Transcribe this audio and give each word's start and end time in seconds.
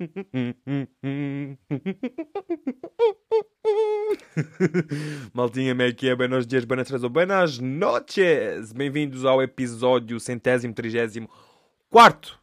Maltinha, 5.34 5.74
como 5.74 5.82
é 5.82 5.92
que 5.92 6.08
é? 6.08 6.16
Buenos 6.16 6.46
dias, 6.46 6.64
buenas 6.64 6.88
tardes 6.88 7.04
ou 7.04 7.10
buenas 7.10 7.58
noches! 7.58 8.72
Bem-vindos 8.72 9.26
ao 9.26 9.42
episódio 9.42 10.18
centésimo, 10.18 10.72
trigésimo, 10.72 11.28
quarto, 11.90 12.40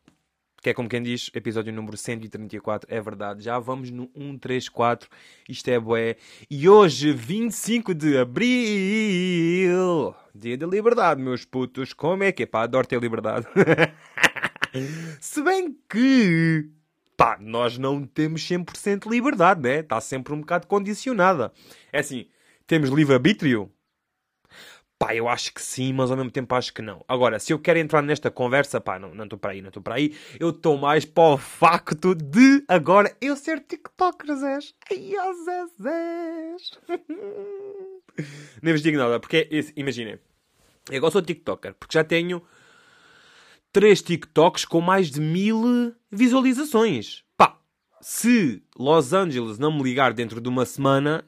que 0.62 0.70
é 0.70 0.74
como 0.74 0.88
quem 0.88 1.02
diz, 1.02 1.32
episódio 1.34 1.74
número 1.74 1.98
134, 1.98 2.88
é 2.92 3.02
verdade, 3.02 3.44
já 3.44 3.58
vamos 3.58 3.90
no 3.90 4.08
134, 4.16 5.10
isto 5.50 5.68
é 5.70 5.80
bué. 5.80 6.18
E 6.52 6.70
hoje, 6.70 7.12
25 7.12 7.96
de 7.96 8.20
Abril, 8.20 8.54
dia 10.36 10.60
da 10.60 10.68
liberdade, 10.68 11.20
meus 11.20 11.44
putos, 11.44 11.92
como 11.92 12.24
é 12.24 12.32
que 12.32 12.44
é? 12.44 12.46
Pá, 12.46 12.62
adoro 12.62 12.86
ter 12.86 13.02
liberdade. 13.02 13.48
Se 15.20 15.42
bem 15.42 15.76
que 15.90 16.77
pá, 17.18 17.38
nós 17.42 17.80
não 17.80 18.06
temos 18.06 18.48
100% 18.48 19.04
de 19.04 19.10
liberdade, 19.10 19.62
né? 19.62 19.80
Está 19.80 20.00
sempre 20.00 20.34
um 20.34 20.40
bocado 20.40 20.68
condicionada. 20.68 21.52
É 21.92 22.00
assim, 22.00 22.28
temos 22.68 22.90
livre-arbítrio? 22.90 23.72
Pá, 25.00 25.16
eu 25.16 25.28
acho 25.28 25.54
que 25.54 25.62
sim, 25.62 25.94
mas 25.94 26.10
ao 26.10 26.18
mesmo 26.18 26.32
tempo 26.32 26.56
acho 26.56 26.74
que 26.74 26.82
não. 26.82 27.04
Agora, 27.08 27.38
se 27.40 27.54
eu 27.54 27.60
quero 27.60 27.78
entrar 27.78 28.02
nesta 28.02 28.32
conversa, 28.32 28.82
pá, 28.82 28.98
não 28.98 29.24
estou 29.24 29.38
para 29.38 29.52
aí, 29.52 29.62
não 29.62 29.68
estou 29.68 29.82
para 29.82 29.96
aí. 29.96 30.16
Eu 30.40 30.50
estou 30.50 30.78
mais 30.78 31.06
para 31.06 31.34
o 31.34 31.38
facto 31.38 32.16
de 32.16 32.64
agora 32.68 33.16
eu 33.22 33.36
ser 33.36 33.60
TikToker, 33.60 34.36
Zés. 34.36 34.74
Ai, 34.92 35.14
ó 35.20 35.34
Zé, 35.34 35.66
Zés. 35.82 36.72
Nem 38.62 38.74
vos 38.74 38.82
digo 38.82 38.98
nada, 38.98 39.20
porque, 39.20 39.48
imaginem, 39.76 40.20
eu 40.90 40.98
agora 40.98 41.12
sou 41.12 41.22
TikToker, 41.22 41.76
porque 41.76 41.94
já 41.94 42.04
tenho 42.04 42.42
três 43.72 44.02
TikToks 44.02 44.66
com 44.66 44.82
mais 44.82 45.10
de 45.10 45.20
mil 45.20 45.96
visualizações. 46.12 47.24
Pá, 47.36 47.60
se 48.02 48.64
Los 48.78 49.14
Angeles 49.14 49.58
não 49.58 49.72
me 49.72 49.84
ligar 49.84 50.14
dentro 50.14 50.42
de 50.42 50.50
uma 50.50 50.66
semana, 50.66 51.24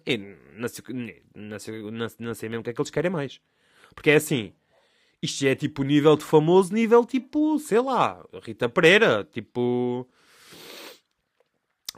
não 0.56 0.68
sei, 0.68 1.24
não 1.36 1.60
sei, 1.60 1.82
não 2.20 2.34
sei 2.34 2.50
mesmo 2.50 2.62
o 2.62 2.64
que 2.64 2.70
é 2.70 2.74
que 2.74 2.82
eles 2.82 2.92
querem 2.92 3.12
mais. 3.12 3.40
Porque 3.94 4.12
é 4.12 4.16
assim, 4.16 4.54
isto 5.22 5.46
é 5.46 5.56
tipo 5.56 5.84
nível 5.84 6.16
de 6.16 6.24
famoso, 6.24 6.74
nível 6.74 7.06
tipo, 7.06 7.60
sei 7.60 7.82
lá, 7.82 8.24
Rita 8.44 8.70
Pereira, 8.70 9.28
tipo... 9.30 10.08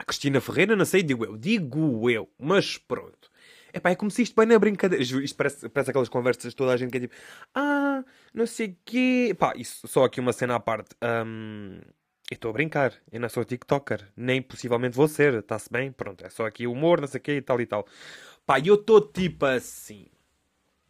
Cristina 0.06 0.40
Ferreira, 0.40 0.74
não 0.74 0.84
sei, 0.84 1.02
digo 1.02 1.24
eu, 1.24 1.36
digo 1.36 2.10
eu, 2.10 2.28
mas 2.38 2.78
pronto. 2.78 3.30
Epá, 3.72 3.90
é 3.90 3.94
como 3.94 4.10
se 4.10 4.22
isto 4.22 4.34
bem 4.36 4.46
na 4.46 4.58
brincadeira. 4.58 5.02
Isto 5.02 5.36
parece, 5.36 5.68
parece 5.68 5.90
aquelas 5.90 6.08
conversas 6.08 6.54
toda 6.54 6.72
a 6.72 6.76
gente 6.76 6.90
que 6.90 6.98
é 6.98 7.00
tipo, 7.00 7.14
ah, 7.54 8.04
não 8.32 8.46
sei 8.46 8.68
o 8.68 8.76
quê. 8.84 9.36
Pá, 9.38 9.54
isso, 9.56 9.86
só 9.86 10.04
aqui 10.04 10.20
uma 10.20 10.32
cena 10.32 10.56
à 10.56 10.60
parte. 10.60 10.94
Um, 11.02 11.80
eu 12.30 12.34
estou 12.34 12.50
a 12.50 12.52
brincar, 12.52 12.94
eu 13.10 13.20
não 13.20 13.28
sou 13.28 13.44
TikToker, 13.44 14.08
nem 14.16 14.40
possivelmente 14.40 14.96
vou 14.96 15.06
ser, 15.06 15.34
está-se 15.34 15.70
bem? 15.70 15.92
Pronto, 15.92 16.24
é 16.24 16.30
só 16.30 16.46
aqui 16.46 16.66
humor, 16.66 17.00
não 17.00 17.08
sei 17.08 17.18
o 17.18 17.22
quê 17.22 17.32
e 17.36 17.42
tal 17.42 17.60
e 17.60 17.66
tal. 17.66 17.86
Pá, 18.46 18.58
eu 18.58 18.74
estou 18.74 19.00
tipo 19.00 19.44
assim. 19.46 20.06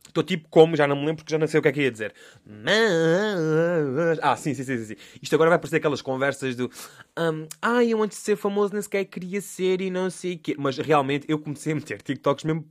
Estou 0.07 0.23
tipo 0.23 0.49
como, 0.51 0.77
já 0.77 0.87
não 0.87 0.95
me 0.95 1.03
lembro 1.03 1.17
porque 1.17 1.33
já 1.33 1.39
não 1.39 1.47
sei 1.47 1.59
o 1.59 1.63
que 1.63 1.69
é 1.69 1.73
que 1.73 1.81
ia 1.83 1.91
dizer. 1.91 2.15
Mas... 2.45 4.19
Ah, 4.21 4.37
sim, 4.37 4.53
sim, 4.53 4.63
sim, 4.63 4.85
sim. 4.85 4.95
Isto 5.23 5.35
agora 5.35 5.51
vai 5.51 5.59
parecer 5.59 5.77
aquelas 5.77 6.03
conversas 6.03 6.55
do 6.55 6.71
um, 7.19 7.47
Ah, 7.63 7.83
eu 7.83 8.03
antes 8.03 8.19
de 8.19 8.25
ser 8.25 8.37
famoso 8.37 8.73
nem 8.75 8.83
sequer 8.83 9.05
queria 9.07 9.41
ser 9.41 9.81
e 9.81 9.91
não 9.91 10.11
sei 10.11 10.35
o 10.35 10.39
quê. 10.39 10.55
Mas 10.59 10.77
realmente 10.77 11.27
eu 11.29 11.39
comecei 11.39 11.73
a 11.73 11.77
meter 11.77 12.03
TikToks 12.03 12.45
mesmo 12.45 12.69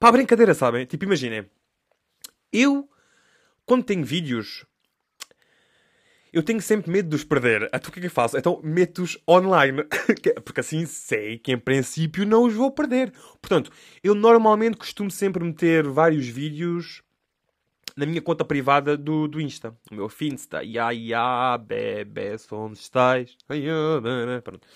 a 0.00 0.12
brincadeira, 0.12 0.54
sabem? 0.54 0.86
Tipo, 0.86 1.04
imaginem. 1.04 1.46
Eu, 2.52 2.88
quando 3.66 3.84
tenho 3.84 4.04
vídeos 4.04 4.64
eu 6.36 6.42
tenho 6.42 6.60
sempre 6.60 6.90
medo 6.90 7.08
de 7.08 7.16
os 7.16 7.24
perder. 7.24 7.62
Então 7.72 7.88
o 7.88 7.92
que 7.92 7.98
é 7.98 8.02
que 8.02 8.06
eu 8.08 8.10
faço? 8.10 8.36
Então 8.36 8.60
meto-os 8.62 9.16
online. 9.26 9.84
Porque 10.44 10.60
assim 10.60 10.84
sei 10.84 11.38
que 11.38 11.50
em 11.50 11.58
princípio 11.58 12.26
não 12.26 12.44
os 12.44 12.52
vou 12.52 12.70
perder. 12.70 13.10
Portanto, 13.40 13.70
eu 14.04 14.14
normalmente 14.14 14.76
costumo 14.76 15.10
sempre 15.10 15.42
meter 15.42 15.88
vários 15.88 16.26
vídeos 16.26 17.02
na 17.96 18.04
minha 18.04 18.20
conta 18.20 18.44
privada 18.44 18.96
do, 18.96 19.26
do 19.26 19.40
Insta. 19.40 19.74
O 19.90 19.94
meu 19.94 20.08
Finsta. 20.08 20.62
Ya, 20.62 20.90
ya, 20.90 21.56
bebê, 21.58 22.36
onde 22.52 22.78
estás? 22.78 23.36
Pronto. 24.44 24.68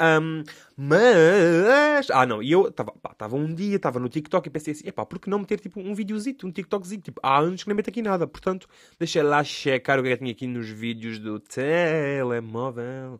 Um, 0.00 0.44
mas... 0.76 2.10
Ah, 2.10 2.26
não. 2.26 2.42
E 2.42 2.52
eu 2.52 2.68
estava 2.68 3.34
um 3.34 3.52
dia, 3.54 3.76
estava 3.76 3.98
no 3.98 4.08
TikTok 4.08 4.46
e 4.46 4.50
pensei 4.50 4.72
assim, 4.72 4.86
epá, 4.86 5.06
por 5.06 5.18
que 5.18 5.30
não 5.30 5.38
meter 5.38 5.58
tipo 5.58 5.80
um 5.80 5.94
videozito, 5.94 6.46
um 6.46 6.52
TikTokzinho? 6.52 7.00
Tipo, 7.00 7.20
há 7.22 7.38
anos 7.38 7.62
que 7.62 7.68
nem 7.68 7.76
meto 7.76 7.88
aqui 7.88 8.02
nada. 8.02 8.26
Portanto, 8.26 8.68
deixa 8.98 9.22
lá 9.22 9.42
checar 9.42 9.98
o 9.98 10.02
que 10.02 10.10
é 10.10 10.12
que 10.12 10.18
tinha 10.18 10.32
aqui 10.32 10.46
nos 10.46 10.68
vídeos 10.68 11.18
do 11.18 11.40
telemóvel. 11.40 13.18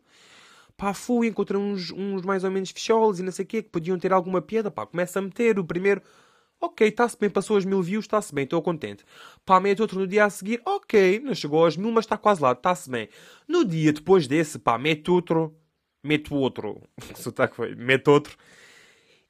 Pá, 0.76 0.92
fui, 0.92 1.26
encontrei 1.26 1.58
uns, 1.58 1.90
uns 1.90 2.22
mais 2.22 2.44
ou 2.44 2.50
menos 2.50 2.70
ficholos 2.70 3.18
e 3.18 3.22
não 3.22 3.32
sei 3.32 3.44
o 3.44 3.48
quê, 3.48 3.62
que 3.62 3.70
podiam 3.70 3.98
ter 3.98 4.12
alguma 4.12 4.42
piada. 4.42 4.70
Pá, 4.70 4.86
começa 4.86 5.18
a 5.18 5.22
meter 5.22 5.58
o 5.58 5.64
primeiro... 5.64 6.02
Ok, 6.60 6.88
está-se 6.88 7.16
bem, 7.16 7.30
passou 7.30 7.56
as 7.56 7.64
mil 7.64 7.80
views, 7.80 8.04
está-se 8.04 8.34
bem, 8.34 8.42
estou 8.42 8.60
contente. 8.60 9.04
Mete 9.62 9.80
outro 9.80 10.00
no 10.00 10.06
dia 10.08 10.24
a 10.24 10.30
seguir, 10.30 10.60
ok, 10.64 11.20
não 11.20 11.32
chegou 11.32 11.64
às 11.64 11.76
mil, 11.76 11.92
mas 11.92 12.04
está 12.04 12.18
quase 12.18 12.42
lá, 12.42 12.50
está-se 12.52 12.90
bem. 12.90 13.08
No 13.46 13.64
dia 13.64 13.92
depois 13.92 14.26
desse, 14.26 14.58
pá, 14.58 14.76
mete 14.76 15.08
outro, 15.08 15.56
mete 16.02 16.34
outro, 16.34 16.82
sotaque 17.14 17.54
foi, 17.54 17.76
mete 17.76 18.10
outro, 18.10 18.36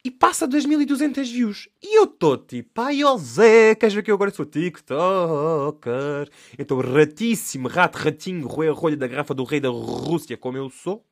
e 0.02 0.10
passa 0.10 0.48
2200 0.48 1.30
views. 1.30 1.68
E 1.82 1.98
eu 1.98 2.04
estou 2.04 2.38
tipo, 2.38 2.80
ai, 2.80 3.04
ó 3.04 3.16
Zé, 3.18 3.74
queres 3.74 3.94
ver 3.94 4.02
que 4.02 4.10
eu 4.10 4.14
agora 4.14 4.30
sou 4.30 4.46
TikToker? 4.46 6.30
Estou 6.58 6.80
ratíssimo, 6.80 7.68
rato, 7.68 7.96
ratinho, 7.96 8.48
roer 8.48 8.70
a 8.70 8.74
rolha 8.74 8.96
da 8.96 9.06
garrafa 9.06 9.34
do 9.34 9.44
rei 9.44 9.60
da 9.60 9.68
Rússia, 9.68 10.36
como 10.38 10.56
eu 10.56 10.70
sou 10.70 11.04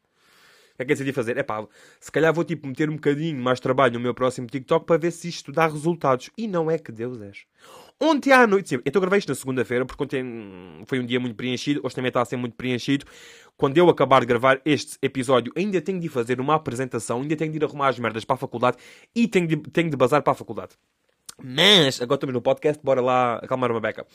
que 0.76 0.82
é 0.82 0.86
que 0.86 0.92
eu 0.92 0.96
decidi 0.96 1.12
fazer? 1.12 1.36
É 1.36 1.42
pá, 1.42 1.66
se 2.00 2.10
calhar 2.12 2.32
vou 2.32 2.44
tipo 2.44 2.66
meter 2.66 2.88
um 2.90 2.94
bocadinho 2.94 3.42
mais 3.42 3.60
trabalho 3.60 3.94
no 3.94 4.00
meu 4.00 4.14
próximo 4.14 4.46
TikTok 4.46 4.86
para 4.86 4.98
ver 4.98 5.10
se 5.10 5.28
isto 5.28 5.52
dá 5.52 5.66
resultados. 5.66 6.30
E 6.36 6.46
não 6.46 6.70
é 6.70 6.78
que 6.78 6.92
Deus 6.92 7.20
és. 7.20 7.44
Ontem 7.98 8.30
à 8.30 8.46
noite, 8.46 8.68
sim, 8.68 8.78
então 8.84 9.00
gravei 9.00 9.18
isto 9.18 9.30
na 9.30 9.34
segunda-feira 9.34 9.86
porque 9.86 10.04
ontem 10.04 10.84
foi 10.86 11.00
um 11.00 11.06
dia 11.06 11.18
muito 11.18 11.34
preenchido, 11.34 11.80
hoje 11.82 11.94
também 11.94 12.08
está 12.08 12.20
a 12.20 12.24
ser 12.26 12.36
muito 12.36 12.54
preenchido. 12.54 13.06
Quando 13.56 13.78
eu 13.78 13.88
acabar 13.88 14.20
de 14.20 14.26
gravar 14.26 14.60
este 14.66 14.98
episódio, 15.00 15.50
ainda 15.56 15.80
tenho 15.80 15.98
de 15.98 16.08
fazer 16.10 16.38
uma 16.38 16.54
apresentação, 16.56 17.22
ainda 17.22 17.34
tenho 17.34 17.50
de 17.50 17.56
ir 17.56 17.64
arrumar 17.64 17.88
as 17.88 17.98
merdas 17.98 18.22
para 18.22 18.34
a 18.34 18.38
faculdade 18.38 18.76
e 19.14 19.26
tenho 19.26 19.46
de, 19.46 19.56
tenho 19.56 19.88
de 19.88 19.96
bazar 19.96 20.22
para 20.22 20.32
a 20.32 20.36
faculdade. 20.36 20.74
Mas, 21.42 22.00
agora 22.02 22.16
estamos 22.16 22.34
no 22.34 22.42
podcast, 22.42 22.82
bora 22.84 23.00
lá 23.00 23.36
acalmar 23.36 23.70
uma 23.70 23.80
beca. 23.80 24.06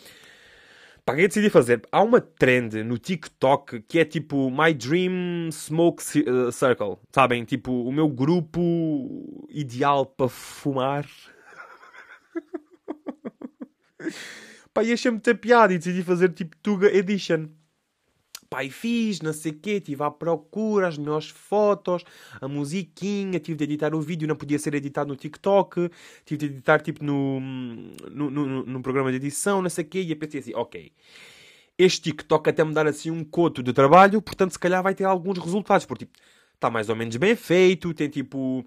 Pá, 1.04 1.20
eu 1.20 1.28
decidi 1.28 1.50
fazer? 1.50 1.82
Há 1.92 2.04
uma 2.04 2.22
trend 2.22 2.84
no 2.84 2.98
TikTok 2.98 3.82
que 3.82 4.00
é 4.00 4.06
tipo 4.06 4.52
My 4.52 4.74
Dream 4.74 5.50
Smoke 5.52 6.04
eh, 6.20 6.52
Circle. 6.52 6.98
Sabem? 7.12 7.44
Tipo, 7.44 7.72
o 7.72 7.92
meu 7.92 8.08
grupo 8.08 9.48
ideal 9.50 10.06
para 10.06 10.30
fumar. 10.30 11.08
Pá, 14.74 14.84
e 14.84 14.94
achei-me 14.94 15.20
piada 15.20 15.74
e 15.74 15.78
decidi 15.78 16.04
fazer 16.04 16.30
tipo 16.30 16.56
Tuga 16.58 16.96
Edition 16.96 17.48
pai 18.52 18.70
fiz, 18.70 19.22
não 19.22 19.32
sei 19.32 19.54
o 19.54 19.56
quê, 19.56 19.72
estive 19.78 20.04
à 20.04 20.12
procura, 20.12 20.90
as 20.90 20.98
melhores 20.98 21.30
fotos, 21.30 22.04
a 22.42 22.50
musiquinha, 22.50 23.40
tive 23.40 23.58
de 23.58 23.64
editar 23.64 23.96
o 23.96 24.02
vídeo, 24.02 24.28
não 24.28 24.36
podia 24.36 24.60
ser 24.60 24.76
editado 24.76 25.08
no 25.08 25.16
TikTok, 25.16 25.90
tive 26.26 26.38
de 26.38 26.46
editar 26.48 26.82
tipo 26.82 27.02
no, 27.02 27.40
no, 27.40 28.30
no, 28.30 28.66
no 28.66 28.82
programa 28.82 29.10
de 29.10 29.16
edição, 29.16 29.62
não 29.62 29.70
sei 29.70 29.86
o 29.86 29.88
quê, 29.88 30.02
e 30.02 30.12
eu 30.12 30.18
pensei 30.18 30.42
assim, 30.42 30.54
ok, 30.54 30.92
este 31.78 32.02
TikTok 32.02 32.50
até 32.50 32.62
me 32.66 32.74
dar 32.74 32.86
assim 32.86 33.10
um 33.10 33.24
coto 33.24 33.64
de 33.64 33.72
trabalho, 33.72 34.22
portanto 34.22 34.52
se 34.52 34.60
calhar 34.60 34.84
vai 34.84 34.94
ter 34.94 35.06
alguns 35.06 35.38
resultados, 35.38 35.86
porque 35.86 36.06
tipo, 36.06 36.20
está 36.54 36.70
mais 36.70 36.90
ou 36.90 36.96
menos 36.96 37.16
bem 37.16 37.38
feito, 37.38 37.94
tem 37.94 38.10
tipo 38.10 38.66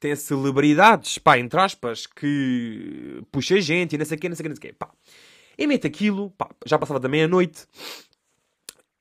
tem 0.00 0.16
celebridades, 0.16 1.18
pá, 1.18 1.38
entre 1.38 1.60
aspas, 1.60 2.06
que 2.06 3.22
puxa 3.30 3.60
gente 3.60 3.98
não 3.98 4.04
sei 4.06 4.16
o 4.16 4.20
quê, 4.20 4.28
não 4.30 4.36
sei 4.36 4.42
o 4.42 4.44
quê, 4.44 4.48
não 4.48 4.56
sei 4.56 4.70
o 4.70 4.72
quê, 4.72 4.78
pá. 4.78 4.90
E 5.58 5.66
mete 5.66 5.86
aquilo, 5.86 6.30
pá, 6.30 6.50
já 6.66 6.78
passava 6.78 7.00
da 7.00 7.08
meia-noite, 7.08 7.66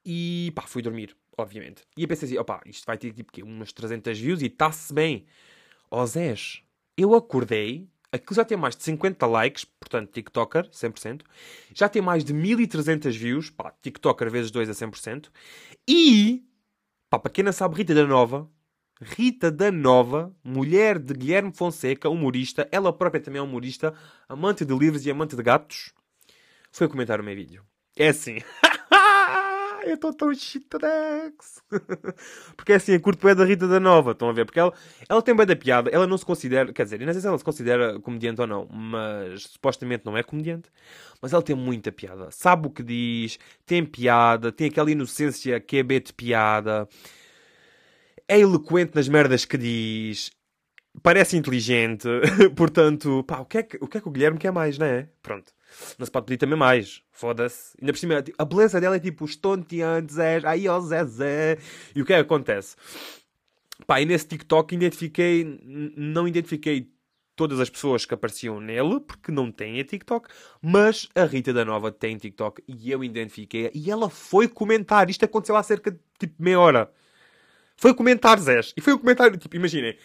e 0.05 0.51
pá, 0.55 0.63
fui 0.63 0.81
dormir, 0.81 1.15
obviamente. 1.37 1.83
E 1.97 2.03
eu 2.03 2.07
pensei 2.07 2.27
assim, 2.27 2.37
opá, 2.37 2.61
isto 2.65 2.85
vai 2.85 2.97
ter 2.97 3.11
tipo 3.11 3.31
quê? 3.31 3.41
umas 3.41 3.73
300 3.73 4.19
views 4.19 4.41
e 4.41 4.45
está-se 4.45 4.93
bem. 4.93 5.25
Ó 5.89 6.05
Zés, 6.05 6.61
eu 6.97 7.15
acordei, 7.15 7.89
aquilo 8.11 8.35
já 8.35 8.45
tem 8.45 8.57
mais 8.57 8.75
de 8.75 8.83
50 8.83 9.25
likes, 9.25 9.65
portanto 9.65 10.11
TikToker, 10.11 10.69
100%. 10.69 11.21
Já 11.73 11.89
tem 11.89 12.01
mais 12.01 12.23
de 12.23 12.33
1300 12.33 13.15
views, 13.15 13.49
pá, 13.49 13.73
TikToker 13.81 14.29
vezes 14.29 14.51
2 14.51 14.69
a 14.69 14.73
100%. 14.73 15.29
E, 15.87 16.43
pá, 17.09 17.17
para 17.17 17.31
quem 17.31 17.43
não 17.43 17.51
sabe, 17.51 17.75
Rita 17.75 17.95
da 17.95 18.05
Nova, 18.05 18.49
Rita 19.01 19.51
da 19.51 19.71
Nova, 19.71 20.33
mulher 20.43 20.99
de 20.99 21.13
Guilherme 21.13 21.51
Fonseca, 21.53 22.09
humorista, 22.09 22.67
ela 22.71 22.93
própria 22.93 23.21
também 23.21 23.39
é 23.39 23.43
humorista, 23.43 23.93
amante 24.29 24.63
de 24.63 24.73
livros 24.73 25.05
e 25.05 25.11
amante 25.11 25.35
de 25.35 25.43
gatos, 25.43 25.93
foi 26.71 26.87
comentar 26.87 27.19
o 27.19 27.23
meu 27.23 27.35
vídeo. 27.35 27.65
É 27.97 28.09
assim. 28.09 28.39
eu 29.85 29.95
estou 29.95 30.13
tão 30.13 30.33
shitrex. 30.33 31.61
porque 32.57 32.73
é 32.73 32.75
assim, 32.75 32.93
a 32.93 32.99
curto 32.99 33.27
é 33.27 33.35
da 33.35 33.45
Rita 33.45 33.67
da 33.67 33.79
Nova, 33.79 34.11
estão 34.11 34.29
a 34.29 34.33
ver? 34.33 34.45
Porque 34.45 34.59
ela, 34.59 34.73
ela 35.07 35.21
tem 35.21 35.35
bem 35.35 35.45
da 35.45 35.55
piada, 35.55 35.89
ela 35.89 36.07
não 36.07 36.17
se 36.17 36.25
considera, 36.25 36.73
quer 36.73 36.83
dizer, 36.83 36.99
não 36.99 37.13
sei 37.13 37.21
se 37.21 37.27
ela 37.27 37.37
se 37.37 37.43
considera 37.43 37.99
comediante 37.99 38.41
ou 38.41 38.47
não, 38.47 38.67
mas 38.71 39.43
supostamente 39.43 40.05
não 40.05 40.17
é 40.17 40.23
comediante. 40.23 40.69
Mas 41.21 41.33
ela 41.33 41.41
tem 41.43 41.55
muita 41.55 41.91
piada, 41.91 42.29
sabe 42.31 42.67
o 42.67 42.71
que 42.71 42.83
diz, 42.83 43.39
tem 43.65 43.85
piada, 43.85 44.51
tem 44.51 44.67
aquela 44.67 44.91
inocência 44.91 45.59
que 45.59 45.77
é 45.77 45.83
B 45.83 45.99
de 45.99 46.13
piada. 46.13 46.87
é 48.27 48.39
eloquente 48.39 48.95
nas 48.95 49.07
merdas 49.07 49.45
que 49.45 49.57
diz, 49.57 50.31
parece 51.03 51.37
inteligente, 51.37 52.07
portanto, 52.55 53.23
pá, 53.23 53.39
o 53.39 53.45
que, 53.45 53.57
é 53.59 53.63
que, 53.63 53.77
o 53.81 53.87
que 53.87 53.97
é 53.97 54.01
que 54.01 54.07
o 54.07 54.11
Guilherme 54.11 54.39
quer 54.39 54.51
mais, 54.51 54.77
não 54.77 54.85
é? 54.85 55.07
Pronto. 55.21 55.53
Não 55.97 56.05
se 56.05 56.11
pode 56.11 56.25
pedir 56.25 56.37
também 56.37 56.57
mais. 56.57 57.01
Foda-se. 57.11 57.75
Ainda 57.79 57.93
por 57.93 57.99
cima, 57.99 58.21
tipo, 58.21 58.41
a 58.41 58.45
beleza 58.45 58.79
dela 58.81 58.95
é 58.95 58.99
tipo 58.99 59.25
estonteante, 59.25 60.13
Zé, 60.13 60.41
ai 60.43 60.67
ó 60.67 60.79
Zé 60.79 61.05
Zé. 61.05 61.57
E 61.95 62.01
o 62.01 62.05
que 62.05 62.13
é 62.13 62.17
que 62.17 62.21
acontece? 62.21 62.75
Pá, 63.85 64.01
e 64.01 64.05
nesse 64.05 64.27
TikTok 64.27 64.73
identifiquei, 64.73 65.59
não 65.95 66.27
identifiquei 66.27 66.89
todas 67.35 67.59
as 67.59 67.69
pessoas 67.69 68.05
que 68.05 68.13
apareciam 68.13 68.61
nele, 68.61 68.99
porque 69.01 69.31
não 69.31 69.51
têm 69.51 69.79
a 69.79 69.83
TikTok, 69.83 70.29
mas 70.61 71.09
a 71.13 71.25
Rita 71.25 71.51
da 71.51 71.65
Nova 71.65 71.91
tem 71.91 72.17
TikTok 72.17 72.63
e 72.67 72.89
eu 72.89 73.03
identifiquei 73.03 73.69
e 73.73 73.91
ela 73.91 74.09
foi 74.09 74.47
comentar. 74.47 75.09
Isto 75.09 75.25
aconteceu 75.25 75.55
há 75.55 75.63
cerca 75.63 75.91
de 75.91 75.99
tipo 76.17 76.35
meia 76.39 76.59
hora. 76.59 76.91
Foi 77.75 77.93
comentar, 77.93 78.39
Zé. 78.39 78.61
E 78.77 78.81
foi 78.81 78.93
um 78.93 78.97
comentário, 78.97 79.37
tipo, 79.37 79.55
imaginem, 79.55 79.97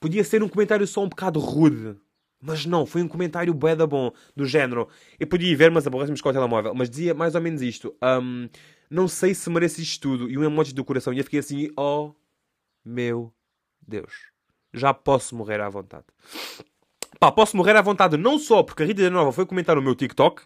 podia 0.00 0.24
ser 0.24 0.42
um 0.42 0.48
comentário 0.48 0.86
só 0.86 1.04
um 1.04 1.08
bocado 1.08 1.38
rude. 1.38 1.96
Mas 2.40 2.66
não, 2.66 2.84
foi 2.84 3.02
um 3.02 3.08
comentário 3.08 3.52
bué 3.54 3.74
da 3.74 3.86
bom, 3.86 4.12
do 4.34 4.44
género. 4.44 4.88
Eu 5.18 5.26
podia 5.26 5.50
ir 5.50 5.54
ver, 5.54 5.70
mas 5.70 5.86
aborrece-me 5.86 6.20
com 6.20 6.28
o 6.28 6.32
telemóvel. 6.32 6.74
Mas 6.74 6.90
dizia 6.90 7.14
mais 7.14 7.34
ou 7.34 7.40
menos 7.40 7.62
isto. 7.62 7.94
Um, 8.02 8.48
não 8.90 9.08
sei 9.08 9.34
se 9.34 9.48
merece 9.50 9.82
isto 9.82 10.00
tudo. 10.00 10.30
E 10.30 10.36
um 10.36 10.44
emoji 10.44 10.74
do 10.74 10.84
coração. 10.84 11.12
E 11.12 11.18
eu 11.18 11.24
fiquei 11.24 11.40
assim, 11.40 11.70
oh 11.76 12.12
meu 12.84 13.32
Deus. 13.86 14.12
Já 14.72 14.92
posso 14.92 15.34
morrer 15.34 15.60
à 15.60 15.68
vontade. 15.68 16.04
Pá, 17.18 17.32
posso 17.32 17.56
morrer 17.56 17.74
à 17.76 17.82
vontade 17.82 18.16
não 18.16 18.38
só 18.38 18.62
porque 18.62 18.82
a 18.82 18.86
Rita 18.86 19.02
da 19.02 19.10
Nova 19.10 19.32
foi 19.32 19.46
comentar 19.46 19.78
o 19.78 19.82
meu 19.82 19.94
TikTok, 19.94 20.42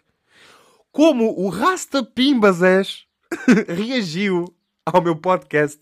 como 0.91 1.37
o 1.37 1.49
Rasta 1.49 2.03
Pimbazés 2.03 3.05
reagiu 3.67 4.45
ao 4.85 5.01
meu 5.01 5.15
podcast, 5.15 5.79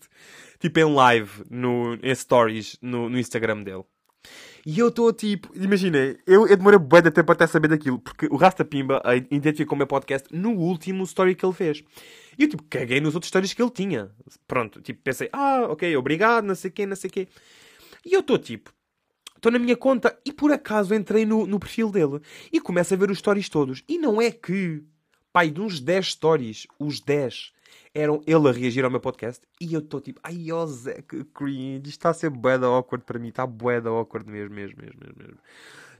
tipo 0.58 0.80
em 0.80 0.92
live, 0.92 1.44
no, 1.48 1.94
em 2.02 2.14
stories, 2.14 2.76
no, 2.82 3.08
no 3.08 3.18
Instagram 3.18 3.62
dele. 3.62 3.84
E 4.64 4.78
eu 4.78 4.88
estou 4.88 5.12
tipo, 5.12 5.50
imaginei, 5.56 6.18
eu, 6.26 6.46
eu 6.46 6.56
demorei 6.56 6.78
bem 6.78 7.02
de 7.02 7.10
tempo 7.10 7.32
até 7.32 7.46
saber 7.46 7.68
daquilo, 7.68 7.98
porque 7.98 8.26
o 8.26 8.36
Rasta 8.36 8.64
Pimba 8.64 9.02
identificou 9.30 9.74
o 9.74 9.78
meu 9.78 9.86
podcast 9.86 10.28
no 10.30 10.50
último 10.50 11.04
story 11.04 11.34
que 11.34 11.44
ele 11.44 11.54
fez. 11.54 11.82
E 12.38 12.42
eu 12.42 12.48
tipo, 12.48 12.62
caguei 12.64 13.00
nos 13.00 13.14
outros 13.14 13.28
stories 13.28 13.54
que 13.54 13.62
ele 13.62 13.70
tinha. 13.70 14.10
Pronto, 14.46 14.82
tipo, 14.82 15.00
pensei, 15.02 15.30
ah, 15.32 15.66
ok, 15.70 15.96
obrigado, 15.96 16.44
não 16.44 16.54
sei 16.54 16.70
o 16.70 16.72
quê, 16.72 16.86
não 16.86 16.96
sei 16.96 17.08
o 17.08 17.12
quê. 17.12 17.28
E 18.04 18.12
eu 18.12 18.20
estou 18.20 18.38
tipo, 18.38 18.72
estou 19.36 19.50
na 19.50 19.58
minha 19.58 19.76
conta 19.76 20.18
e 20.24 20.32
por 20.32 20.52
acaso 20.52 20.94
entrei 20.94 21.24
no, 21.24 21.46
no 21.46 21.58
perfil 21.58 21.90
dele 21.90 22.20
e 22.52 22.60
começo 22.60 22.92
a 22.92 22.96
ver 22.96 23.10
os 23.10 23.18
stories 23.18 23.48
todos. 23.48 23.82
E 23.88 23.98
não 23.98 24.20
é 24.20 24.30
que, 24.30 24.82
pai, 25.32 25.50
de 25.50 25.60
uns 25.60 25.80
10 25.80 26.06
stories, 26.06 26.66
os 26.78 27.00
10 27.00 27.52
eram 27.94 28.22
ele 28.26 28.48
a 28.48 28.52
reagir 28.52 28.84
ao 28.84 28.90
meu 28.90 29.00
podcast 29.00 29.42
e 29.60 29.74
eu 29.74 29.80
estou 29.80 30.00
tipo, 30.00 30.20
ai 30.22 30.50
ó 30.52 30.64
Zé, 30.66 31.02
que 31.02 31.24
cringe, 31.24 31.82
isto 31.84 31.88
está 31.88 32.10
a 32.10 32.14
ser 32.14 32.30
bué 32.30 32.54
awkward 32.54 33.04
para 33.04 33.18
mim, 33.18 33.28
está 33.28 33.46
bué 33.46 33.78
awkward 33.78 34.30
mesmo, 34.30 34.54
mesmo, 34.54 34.76
mesmo, 34.80 35.00
mesmo, 35.00 35.16
mesmo. 35.18 35.38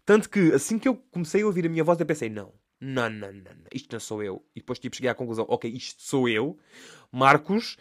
Tanto 0.05 0.29
que 0.29 0.53
assim 0.53 0.79
que 0.79 0.89
eu 0.89 0.97
comecei 1.11 1.43
a 1.43 1.47
ouvir 1.47 1.67
a 1.67 1.69
minha 1.69 1.85
voz, 1.85 1.99
eu 1.99 2.07
pensei, 2.07 2.29
não, 2.29 2.53
não, 2.81 3.11
não, 3.11 3.33
não, 3.33 3.33
não, 3.33 3.67
isto 3.73 3.93
não 3.93 4.01
sou 4.01 4.23
eu. 4.23 4.45
E 4.55 4.61
depois 4.61 4.79
tipo 4.79 4.97
cheguei 4.97 5.11
à 5.11 5.15
conclusão, 5.15 5.45
ok, 5.49 5.71
isto 5.71 6.03
sou 6.03 6.29
eu, 6.29 6.59
Marcos, 7.11 7.77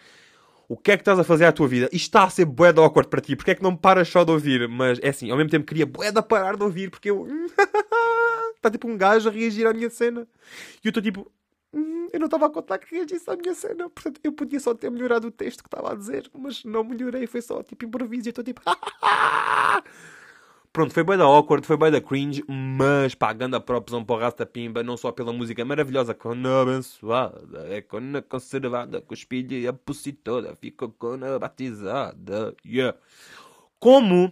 o 0.68 0.76
que 0.76 0.92
é 0.92 0.98
que 0.98 1.02
estás 1.02 1.18
a 1.18 1.24
fazer 1.24 1.46
à 1.46 1.52
tua 1.52 1.68
vida? 1.68 1.88
Isto 1.92 2.06
está 2.06 2.24
a 2.24 2.30
ser 2.30 2.46
bué 2.46 2.70
awkward 2.70 3.10
para 3.10 3.22
ti, 3.22 3.36
porque 3.36 3.52
é 3.52 3.56
que 3.56 3.64
não 3.64 3.76
paras 3.76 4.08
só 4.08 4.24
de 4.24 4.32
ouvir? 4.32 4.68
Mas 4.68 5.00
é 5.02 5.10
assim, 5.10 5.30
ao 5.30 5.38
mesmo 5.38 5.50
tempo 5.50 5.66
queria 5.66 5.86
bué 5.86 6.12
de 6.12 6.22
parar 6.22 6.56
de 6.58 6.64
ouvir, 6.64 6.90
porque 6.90 7.10
eu... 7.10 7.28
Está 8.56 8.70
tipo 8.72 8.88
um 8.88 8.98
gajo 8.98 9.30
a 9.30 9.32
reagir 9.32 9.66
à 9.66 9.74
minha 9.74 9.90
cena. 9.90 10.28
E 10.84 10.88
eu 10.88 10.90
estou 10.90 11.02
tipo, 11.02 11.32
eu 12.12 12.20
não 12.20 12.26
estava 12.26 12.48
a 12.48 12.50
contar 12.50 12.78
que 12.78 12.96
reagisse 12.96 13.30
à 13.30 13.36
minha 13.36 13.54
cena, 13.54 13.90
portanto 13.90 14.20
eu 14.24 14.32
podia 14.32 14.60
só 14.60 14.74
ter 14.74 14.90
melhorado 14.90 15.28
o 15.28 15.32
texto 15.32 15.64
que 15.64 15.68
estava 15.68 15.92
a 15.92 15.96
dizer, 15.96 16.30
mas 16.38 16.64
não 16.64 16.84
melhorei, 16.84 17.28
foi 17.28 17.42
só 17.42 17.64
tipo 17.64 17.86
improviso 17.86 18.28
e 18.28 18.32
estou 18.32 18.44
tipo. 18.44 18.62
Pronto, 20.72 20.94
foi 20.94 21.04
bem 21.04 21.18
da 21.18 21.24
awkward, 21.24 21.66
foi 21.66 21.78
bem 21.78 21.92
da 21.92 22.00
cringe, 22.00 22.44
mas 22.48 23.16
pá, 23.16 23.34
ganda 23.34 23.60
propção 23.60 24.06
para 24.06 24.16
o 24.16 24.20
Rasta 24.20 24.46
Pimba, 24.46 24.84
não 24.84 24.96
só 24.96 25.12
pela 25.12 25.34
música 25.34 25.66
maravilhosa, 25.66 26.14
com 26.14 26.30
a 26.30 26.62
abençoada, 26.62 27.68
é 27.70 27.82
com 27.82 27.98
a 28.16 28.22
conservada, 28.22 29.04
espelho 29.12 29.54
e 29.54 29.68
a 29.68 29.74
pussy 29.74 30.14
toda, 30.14 30.56
ficou 30.56 30.90
com 30.90 31.14
a 31.26 31.40
batizada, 31.40 32.56
yeah. 32.64 32.96
Como 33.80 34.32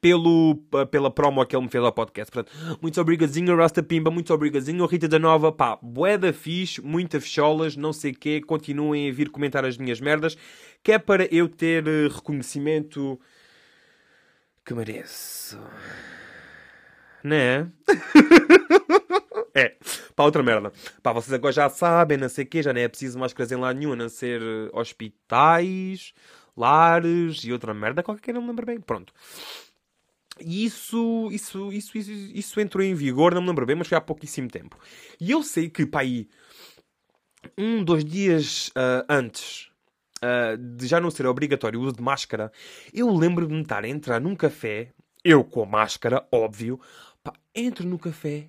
pelo, 0.00 0.56
pela 0.90 1.10
promo 1.10 1.44
que 1.44 1.56
ele 1.56 1.64
me 1.64 1.70
fez 1.70 1.82
ao 1.82 1.92
podcast. 1.92 2.32
Portanto, 2.32 2.78
muito 2.80 3.00
obrigadinho, 3.00 3.56
Rasta 3.56 3.82
Pimba, 3.82 4.10
muito 4.10 4.32
obrigadinho, 4.32 4.86
Rita 4.86 5.08
da 5.08 5.18
Nova, 5.18 5.50
pá, 5.52 5.78
boeda 5.80 6.32
fixe, 6.32 6.80
muita 6.80 7.20
fecholas, 7.20 7.76
não 7.76 7.92
sei 7.92 8.12
o 8.12 8.14
quê, 8.14 8.40
continuem 8.40 9.08
a 9.08 9.12
vir 9.12 9.30
comentar 9.30 9.64
as 9.64 9.76
minhas 9.76 10.00
merdas, 10.00 10.36
que 10.82 10.92
é 10.92 10.98
para 10.98 11.26
eu 11.34 11.48
ter 11.48 11.86
uh, 11.86 12.08
reconhecimento 12.08 13.18
que 14.64 14.74
mereço. 14.74 15.58
Né? 17.24 17.70
é, 19.54 19.74
pá, 20.14 20.24
outra 20.24 20.42
merda. 20.42 20.72
Pá, 21.02 21.12
vocês 21.12 21.32
agora 21.32 21.52
já 21.52 21.68
sabem, 21.68 22.16
não 22.16 22.28
sei 22.28 22.44
o 22.44 22.46
quê, 22.46 22.62
já 22.62 22.72
não 22.72 22.80
é 22.80 22.88
preciso 22.88 23.18
máscaras 23.18 23.50
em 23.50 23.56
lá 23.56 23.72
nenhum, 23.72 23.92
a 23.92 23.96
não 23.96 24.08
ser 24.08 24.40
uh, 24.40 24.70
hospitais, 24.72 26.12
lares 26.56 27.44
e 27.44 27.52
outra 27.52 27.72
merda 27.72 28.02
qualquer 28.02 28.22
que 28.22 28.32
não 28.32 28.42
me 28.42 28.48
lembro 28.48 28.66
bem. 28.66 28.80
Pronto. 28.80 29.12
E 30.40 30.64
isso, 30.64 31.28
isso, 31.32 31.72
isso, 31.72 31.98
isso, 31.98 32.10
isso 32.12 32.60
entrou 32.60 32.84
em 32.84 32.94
vigor, 32.94 33.34
não 33.34 33.42
me 33.42 33.48
lembro 33.48 33.66
bem, 33.66 33.76
mas 33.76 33.88
foi 33.88 33.98
há 33.98 34.00
pouquíssimo 34.00 34.48
tempo. 34.48 34.78
E 35.20 35.30
eu 35.30 35.42
sei 35.42 35.68
que, 35.68 35.86
pá, 35.86 36.00
aí, 36.00 36.28
um, 37.56 37.82
dois 37.82 38.04
dias 38.04 38.68
uh, 38.68 39.04
antes 39.08 39.70
uh, 40.22 40.56
de 40.56 40.86
já 40.86 41.00
não 41.00 41.10
ser 41.10 41.26
obrigatório 41.26 41.80
o 41.80 41.82
uso 41.84 41.96
de 41.96 42.02
máscara, 42.02 42.52
eu 42.92 43.12
lembro-me 43.14 43.54
de 43.54 43.62
estar 43.62 43.84
a 43.84 43.88
entrar 43.88 44.20
num 44.20 44.34
café, 44.34 44.92
eu 45.24 45.44
com 45.44 45.62
a 45.62 45.66
máscara, 45.66 46.26
óbvio, 46.32 46.80
pá, 47.22 47.32
entro 47.54 47.86
no 47.86 47.98
café 47.98 48.48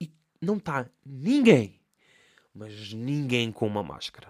e 0.00 0.10
não 0.40 0.56
está 0.56 0.88
ninguém, 1.04 1.80
mas 2.54 2.92
ninguém 2.92 3.52
com 3.52 3.66
uma 3.66 3.82
máscara. 3.82 4.28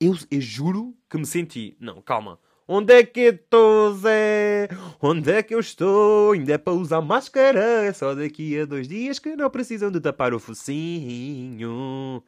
Eu, 0.00 0.16
eu 0.30 0.40
juro 0.40 0.96
que 1.08 1.18
me 1.18 1.26
senti, 1.26 1.76
não, 1.78 2.00
calma, 2.00 2.38
Onde 2.72 2.94
é 2.94 3.04
que 3.04 3.22
estou, 3.22 3.96
Zé? 3.96 4.68
Onde 5.02 5.28
é 5.32 5.42
que 5.42 5.52
eu 5.52 5.58
estou? 5.58 6.30
Ainda 6.30 6.52
é 6.52 6.56
para 6.56 6.72
usar 6.72 7.00
máscara. 7.00 7.58
É 7.58 7.92
só 7.92 8.14
daqui 8.14 8.56
a 8.60 8.64
dois 8.64 8.86
dias 8.86 9.18
que 9.18 9.34
não 9.34 9.50
precisam 9.50 9.90
de 9.90 10.00
tapar 10.00 10.32
o 10.32 10.38
focinho. 10.38 12.22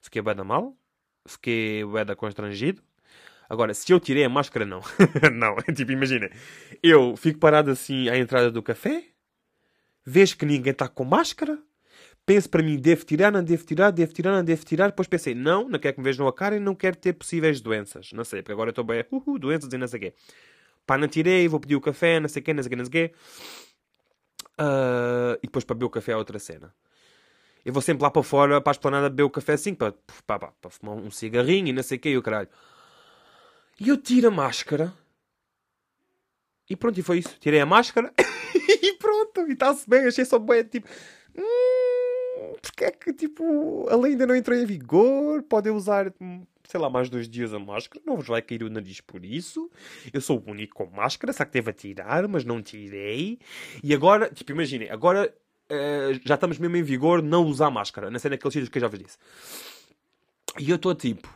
Fiquei 0.00 0.22
bem 0.22 0.36
da 0.36 0.44
mal? 0.44 0.76
Fiquei 1.26 1.84
bem 1.84 2.04
da 2.04 2.14
constrangido? 2.14 2.80
Agora, 3.48 3.74
se 3.74 3.92
eu 3.92 3.98
tirei 3.98 4.22
a 4.22 4.28
máscara, 4.28 4.64
não. 4.64 4.80
não, 5.34 5.56
tipo, 5.74 5.90
imagina. 5.90 6.30
Eu 6.80 7.16
fico 7.16 7.40
parado 7.40 7.72
assim 7.72 8.08
à 8.08 8.16
entrada 8.16 8.52
do 8.52 8.62
café, 8.62 9.02
vejo 10.06 10.36
que 10.36 10.46
ninguém 10.46 10.70
está 10.70 10.86
com 10.86 11.04
máscara, 11.04 11.58
penso 12.26 12.48
para 12.48 12.62
mim, 12.62 12.76
devo 12.76 13.04
tirar, 13.04 13.30
não 13.30 13.42
devo 13.42 13.64
tirar, 13.64 13.90
devo 13.90 14.12
tirar, 14.12 14.32
não 14.32 14.44
devo 14.44 14.64
tirar. 14.64 14.88
Depois 14.88 15.08
pensei, 15.08 15.34
não, 15.34 15.68
não 15.68 15.78
quero 15.78 15.94
que 15.94 16.00
me 16.00 16.04
vejam 16.04 16.26
a 16.26 16.32
cara 16.32 16.56
e 16.56 16.60
não 16.60 16.74
quero 16.74 16.96
ter 16.96 17.12
possíveis 17.12 17.60
doenças. 17.60 18.12
Não 18.12 18.24
sei, 18.24 18.42
porque 18.42 18.52
agora 18.52 18.70
estou 18.70 18.84
bem, 18.84 19.04
uhul, 19.10 19.38
doenças 19.38 19.72
e 19.72 19.78
não 19.78 19.86
sei 19.86 19.98
o 19.98 20.00
quê. 20.02 20.14
Pá, 20.86 20.98
não 20.98 21.08
tirei, 21.08 21.48
vou 21.48 21.60
pedir 21.60 21.76
o 21.76 21.80
café, 21.80 22.20
não 22.20 22.28
sei 22.28 22.40
o 22.40 22.44
quê, 22.44 22.54
não 22.54 22.62
sei 22.62 22.68
o 22.68 22.70
quê, 22.70 22.76
não 22.76 22.84
sei 22.84 22.88
o 22.88 23.08
quê. 23.08 23.14
Uh, 24.60 25.34
e 25.42 25.46
depois 25.46 25.64
para 25.64 25.74
beber 25.74 25.86
o 25.86 25.90
café 25.90 26.12
é 26.12 26.16
outra 26.16 26.38
cena. 26.38 26.74
Eu 27.64 27.72
vou 27.72 27.80
sempre 27.80 28.02
lá 28.02 28.10
para 28.10 28.22
fora, 28.22 28.60
para 28.60 28.70
a 28.70 28.74
esplanada, 28.74 29.08
beber 29.08 29.22
o 29.22 29.30
café 29.30 29.54
assim, 29.54 29.74
para, 29.74 29.92
para, 30.26 30.38
para, 30.38 30.52
para 30.52 30.70
fumar 30.70 30.96
um 30.96 31.10
cigarrinho 31.10 31.68
e 31.68 31.72
não 31.72 31.82
sei 31.82 31.96
o 31.96 32.00
quê, 32.00 32.10
e 32.10 32.18
o 32.18 32.22
caralho. 32.22 32.48
E 33.80 33.88
eu 33.88 33.96
tiro 33.96 34.28
a 34.28 34.30
máscara. 34.30 34.92
E 36.68 36.76
pronto, 36.76 36.98
e 36.98 37.02
foi 37.02 37.18
isso. 37.18 37.36
Tirei 37.40 37.60
a 37.60 37.66
máscara 37.66 38.12
e 38.82 38.92
pronto. 38.94 39.40
E 39.48 39.52
está-se 39.52 39.88
bem, 39.88 40.06
achei 40.06 40.24
só 40.24 40.38
bem, 40.38 40.64
tipo... 40.64 40.88
Hum, 41.36 41.83
porque 42.60 42.84
é 42.84 42.90
que, 42.90 43.12
tipo, 43.12 43.88
a 43.88 43.96
lei 43.96 44.12
ainda 44.12 44.26
não 44.26 44.36
entrou 44.36 44.56
em 44.56 44.66
vigor, 44.66 45.42
podem 45.42 45.72
usar, 45.72 46.12
sei 46.64 46.80
lá, 46.80 46.90
mais 46.90 47.08
dois 47.08 47.28
dias 47.28 47.54
a 47.54 47.58
máscara, 47.58 48.02
não 48.06 48.16
vos 48.16 48.26
vai 48.26 48.42
cair 48.42 48.62
o 48.62 48.70
nariz 48.70 49.00
por 49.00 49.24
isso. 49.24 49.70
Eu 50.12 50.20
sou 50.20 50.42
o 50.44 50.50
único 50.50 50.74
com 50.74 50.86
máscara, 50.86 51.32
só 51.32 51.44
que 51.44 51.52
teve 51.52 51.70
a 51.70 51.72
tirar, 51.72 52.26
mas 52.28 52.44
não 52.44 52.62
tirei. 52.62 53.38
E 53.82 53.94
agora, 53.94 54.30
tipo, 54.30 54.52
imaginem, 54.52 54.90
agora 54.90 55.34
uh, 55.70 56.20
já 56.24 56.34
estamos 56.34 56.58
mesmo 56.58 56.76
em 56.76 56.82
vigor 56.82 57.22
não 57.22 57.44
usar 57.44 57.70
máscara, 57.70 58.10
na 58.10 58.18
cena 58.18 58.36
daqueles 58.36 58.52
sítios 58.52 58.68
que 58.68 58.78
eu 58.78 58.82
já 58.82 58.88
vos 58.88 58.98
disse. 58.98 59.18
E 60.58 60.70
eu 60.70 60.76
estou 60.76 60.94
tipo, 60.94 61.28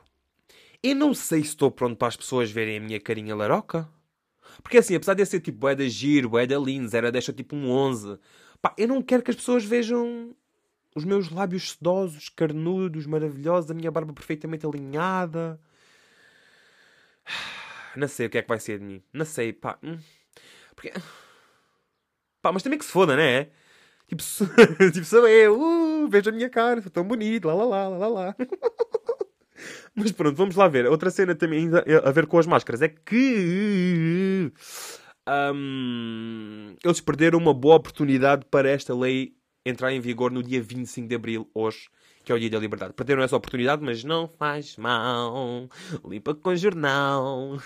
eu 0.83 0.95
não 0.95 1.13
sei 1.13 1.43
se 1.43 1.49
estou 1.49 1.71
pronto 1.71 1.97
para 1.97 2.09
as 2.09 2.17
pessoas 2.17 2.51
verem 2.51 2.77
a 2.77 2.81
minha 2.81 3.01
carinha 3.01 3.35
laroca. 3.35 3.89
Porque 4.63 4.79
assim, 4.79 4.95
apesar 4.95 5.15
de 5.15 5.23
eu 5.23 5.27
ser 5.27 5.41
tipo 5.41 5.69
é 5.69 5.75
da 5.75 5.89
giro, 5.89 6.39
é 6.39 6.47
da 6.47 6.57
era 6.93 7.13
deixa 7.13 7.33
tipo 7.33 7.55
um 7.57 7.71
11. 7.71 8.19
Pá, 8.61 8.75
eu 8.77 8.89
não 8.89 9.03
quero 9.03 9.23
que 9.23 9.31
as 9.31 9.37
pessoas 9.37 9.65
vejam 9.65 10.35
os 10.99 11.05
meus 11.05 11.31
lábios 11.31 11.73
sedosos, 11.73 12.29
carnudos, 12.29 13.07
maravilhosos, 13.07 13.71
a 13.71 13.75
minha 13.75 13.91
barba 13.91 14.13
perfeitamente 14.13 14.67
alinhada. 14.67 15.61
Não 17.97 18.09
sei 18.09 18.27
o 18.27 18.31
que 18.31 18.39
é 18.39 18.43
que 18.43 18.49
vai 18.49 18.61
ser 18.61 18.79
de 18.79 18.85
mim. 18.85 19.03
Não 19.13 19.25
sei, 19.25 19.53
pá. 19.53 19.79
Hum. 19.83 19.99
Porque... 20.75 20.93
Pá, 22.41 22.53
mas 22.53 22.63
também 22.63 22.79
que 22.79 22.85
se 22.85 22.93
foda, 22.93 23.17
né? 23.17 23.49
Tipo, 24.07 24.23
tipo 24.93 25.05
sou 25.05 25.27
eu, 25.27 25.61
uh, 25.61 26.09
vejo 26.09 26.31
a 26.31 26.33
minha 26.33 26.49
cara, 26.49 26.81
sou 26.81 26.91
tão 26.91 27.05
bonito, 27.05 27.49
lá 27.49 27.55
lá 27.55 27.65
lá 27.65 27.89
lá 27.89 28.09
lá. 28.09 28.37
Mas 29.93 30.13
pronto, 30.13 30.37
vamos 30.37 30.55
lá 30.55 30.69
ver. 30.69 30.87
Outra 30.87 31.11
cena 31.11 31.35
também 31.35 31.65
ainda 31.65 31.85
a 32.05 32.11
ver 32.13 32.27
com 32.27 32.39
as 32.39 32.47
máscaras 32.47 32.81
é 32.81 32.89
que 32.89 34.53
hum, 35.53 36.77
eles 36.85 37.01
perderam 37.01 37.39
uma 37.39 37.53
boa 37.53 37.75
oportunidade 37.75 38.45
para 38.47 38.71
esta 38.71 38.95
lei 38.95 39.38
entrar 39.69 39.93
em 39.93 40.01
vigor 40.01 40.31
no 40.31 40.43
dia 40.43 40.63
25 40.63 41.09
de 41.09 41.15
Abril, 41.15 41.51
hoje, 41.55 41.89
que 42.25 42.33
é 42.33 42.35
o 42.35 42.39
dia 42.39 42.51
da 42.51 42.59
liberdade. 42.59 42.93
Perderam 42.93 43.23
essa 43.23 43.37
oportunidade, 43.37 43.83
mas 43.83 44.05
não 44.05 44.29
faz 44.29 44.77
mal. 44.77 45.69
Limpa 46.05 46.35
com 46.35 46.55
jornal. 46.57 47.59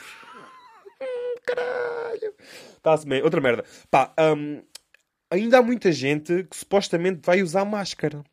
Caralho. 1.44 2.34
Está-se 2.76 3.06
bem. 3.06 3.22
Outra 3.22 3.40
merda. 3.40 3.64
Pá, 3.90 4.14
hum, 4.36 4.62
ainda 5.30 5.58
há 5.58 5.62
muita 5.62 5.90
gente 5.90 6.44
que 6.44 6.56
supostamente 6.56 7.20
vai 7.24 7.42
usar 7.42 7.64
máscara. 7.64 8.24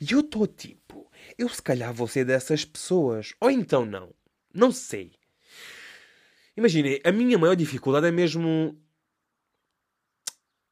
E 0.00 0.12
eu 0.12 0.20
estou 0.20 0.46
tipo, 0.46 1.10
eu 1.38 1.48
se 1.48 1.62
calhar 1.62 1.92
vou 1.92 2.06
ser 2.06 2.24
dessas 2.24 2.64
pessoas. 2.64 3.34
Ou 3.40 3.50
então 3.50 3.84
não. 3.84 4.14
Não 4.52 4.70
sei. 4.70 5.12
Imaginem, 6.56 7.00
a 7.04 7.12
minha 7.12 7.38
maior 7.38 7.54
dificuldade 7.54 8.06
é 8.06 8.10
mesmo. 8.10 8.80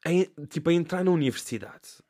Em, 0.07 0.25
tipo, 0.49 0.71
a 0.71 0.73
entrar 0.73 1.05
na 1.05 1.11
universidade. 1.11 2.03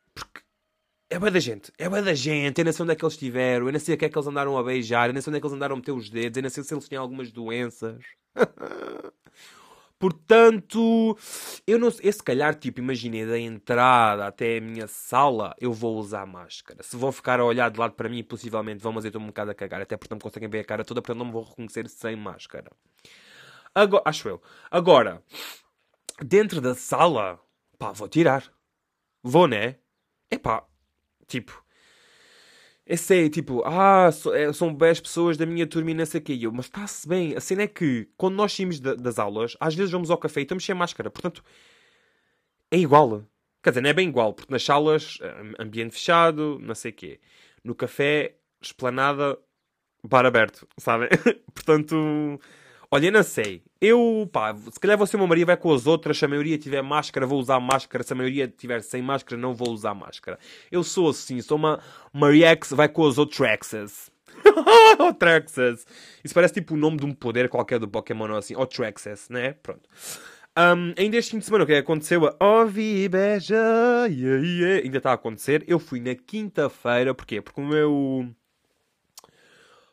É 1.09 1.19
bem 1.19 1.31
da 1.31 1.39
gente. 1.39 1.71
É 1.77 1.87
bem 1.87 2.03
da 2.03 2.13
gente. 2.13 2.59
Eu 2.59 2.65
não 2.65 2.71
sei 2.73 2.83
onde 2.83 2.93
é 2.93 2.95
que 2.95 3.05
eles 3.05 3.13
estiveram. 3.13 3.67
Eu 3.67 3.71
não 3.73 3.79
sei 3.79 3.95
o 3.95 3.97
que 3.97 4.05
é 4.05 4.09
que 4.09 4.17
eles 4.17 4.27
andaram 4.27 4.57
a 4.57 4.63
beijar. 4.63 5.09
Eu 5.09 5.13
não 5.13 5.21
sei 5.21 5.31
onde 5.31 5.37
é 5.37 5.39
que 5.39 5.45
eles 5.45 5.55
andaram 5.55 5.73
a 5.73 5.77
meter 5.77 5.91
os 5.91 6.09
dedos. 6.09 6.37
Eu 6.37 6.43
não 6.43 6.49
sei 6.49 6.63
se 6.63 6.73
eles 6.73 6.87
tinham 6.87 7.03
algumas 7.03 7.31
doenças. 7.31 8.03
Portanto, 9.97 11.17
eu 11.65 11.79
não 11.79 11.89
sei, 11.89 12.11
se 12.11 12.21
calhar, 12.21 12.53
tipo, 12.53 12.79
imaginei 12.79 13.25
da 13.25 13.39
entrada 13.39 14.27
até 14.27 14.57
a 14.57 14.61
minha 14.61 14.87
sala, 14.87 15.55
eu 15.59 15.71
vou 15.71 15.97
usar 15.97 16.25
máscara. 16.25 16.83
Se 16.83 16.97
vão 16.97 17.11
ficar 17.13 17.39
a 17.39 17.45
olhar 17.45 17.71
de 17.71 17.79
lado 17.79 17.93
para 17.93 18.09
mim, 18.09 18.21
possivelmente 18.23 18.83
vão, 18.83 18.91
mas 18.91 19.05
eu 19.05 19.09
estou 19.09 19.21
um 19.21 19.27
bocado 19.27 19.51
a 19.51 19.55
cagar, 19.55 19.81
até 19.81 19.95
porque 19.95 20.13
não 20.13 20.17
me 20.17 20.21
conseguem 20.21 20.49
ver 20.49 20.59
a 20.59 20.63
cara 20.65 20.83
toda, 20.83 21.01
portanto 21.01 21.19
não 21.19 21.25
me 21.25 21.31
vou 21.31 21.43
reconhecer 21.43 21.87
sem 21.87 22.15
máscara. 22.15 22.69
Agora, 23.73 24.03
acho 24.05 24.27
eu. 24.27 24.41
Agora, 24.69 25.23
dentro 26.23 26.59
da 26.59 26.75
sala, 26.75 27.39
pá, 27.79 27.91
vou 27.93 28.09
tirar. 28.09 28.51
Vou, 29.23 29.47
né? 29.47 29.77
É 30.29 30.37
pá, 30.37 30.65
tipo, 31.27 31.63
eu 32.85 32.97
sei, 32.97 33.29
tipo, 33.29 33.63
ah, 33.65 34.09
é, 34.33 34.53
são 34.53 34.71
10 34.73 34.99
pessoas 35.01 35.37
da 35.37 35.45
minha 35.45 35.65
turma 35.65 35.89
e 35.91 35.93
não 35.95 36.05
sei 36.05 36.19
o 36.21 36.23
que. 36.23 36.43
Eu, 36.43 36.51
mas 36.51 36.65
está-se 36.65 37.07
bem. 37.07 37.35
A 37.35 37.41
cena 37.41 37.63
é 37.63 37.67
que, 37.67 38.07
quando 38.15 38.35
nós 38.35 38.53
saímos 38.53 38.79
das 38.79 39.17
aulas, 39.17 39.57
às 39.59 39.73
vezes 39.73 39.91
vamos 39.91 40.11
ao 40.11 40.17
café 40.19 40.41
e 40.41 40.43
estamos 40.43 40.63
sem 40.63 40.75
máscara. 40.75 41.09
Portanto, 41.09 41.43
é 42.69 42.77
igual. 42.77 43.25
Quer 43.63 43.71
dizer, 43.71 43.81
não 43.81 43.89
é 43.89 43.93
bem 43.93 44.07
igual, 44.09 44.33
porque 44.33 44.53
nas 44.53 44.63
salas, 44.63 45.17
ambiente 45.59 45.93
fechado, 45.93 46.59
não 46.61 46.75
sei 46.75 46.91
o 46.91 46.93
quê. 46.93 47.19
No 47.63 47.73
café, 47.73 48.35
esplanada, 48.61 49.39
bar 50.03 50.25
aberto, 50.25 50.67
sabem? 50.77 51.09
Portanto, 51.55 52.39
Olha, 52.91 53.11
não 53.11 53.23
sei. 53.23 53.63
Eu, 53.81 54.29
pá, 54.31 54.55
se 54.55 54.79
calhar 54.79 55.05
ser 55.05 55.17
uma 55.17 55.27
Maria, 55.27 55.45
vai 55.45 55.57
com 55.57 55.73
as 55.73 55.87
outras. 55.87 56.17
Se 56.17 56.25
a 56.25 56.27
maioria 56.27 56.57
tiver 56.57 56.81
máscara, 56.81 57.25
vou 57.25 57.39
usar 57.39 57.59
máscara. 57.59 58.03
Se 58.03 58.13
a 58.13 58.15
maioria 58.15 58.47
tiver 58.47 58.81
sem 58.81 59.01
máscara, 59.01 59.39
não 59.39 59.53
vou 59.53 59.71
usar 59.71 59.93
máscara. 59.93 60.39
Eu 60.71 60.83
sou 60.83 61.09
assim, 61.09 61.41
sou 61.41 61.57
uma 61.57 61.79
Maria 62.13 62.49
X, 62.49 62.71
vai 62.71 62.87
com 62.87 63.03
os 63.03 63.17
outros 63.17 63.37
Trexas. 63.37 64.11
Trexas. 65.19 65.85
Isso 66.23 66.33
parece 66.33 66.53
tipo 66.53 66.75
o 66.75 66.77
nome 66.77 66.97
de 66.97 67.05
um 67.05 67.13
poder 67.13 67.49
qualquer 67.49 67.79
do 67.79 67.87
Pokémon 67.87 68.29
ou 68.29 68.37
assim. 68.37 68.55
Ou 68.55 68.65
Trexas, 68.65 69.29
né? 69.29 69.53
Pronto. 69.53 69.89
Um, 70.57 70.93
ainda 70.97 71.17
este 71.17 71.31
fim 71.31 71.39
de 71.39 71.45
semana, 71.45 71.65
o 71.65 71.67
que 71.67 71.73
é 71.73 71.79
aconteceu? 71.79 72.33
A 72.39 72.45
Ovi 72.61 73.09
Beja, 73.09 73.55
yeah, 74.09 74.41
yeah. 74.41 74.85
ainda 74.85 74.99
está 74.99 75.11
a 75.11 75.15
acontecer. 75.15 75.65
Eu 75.67 75.79
fui 75.79 75.99
na 75.99 76.15
quinta-feira, 76.15 77.13
porquê? 77.13 77.41
Porque 77.41 77.59
o 77.59 77.65
meu 77.65 78.33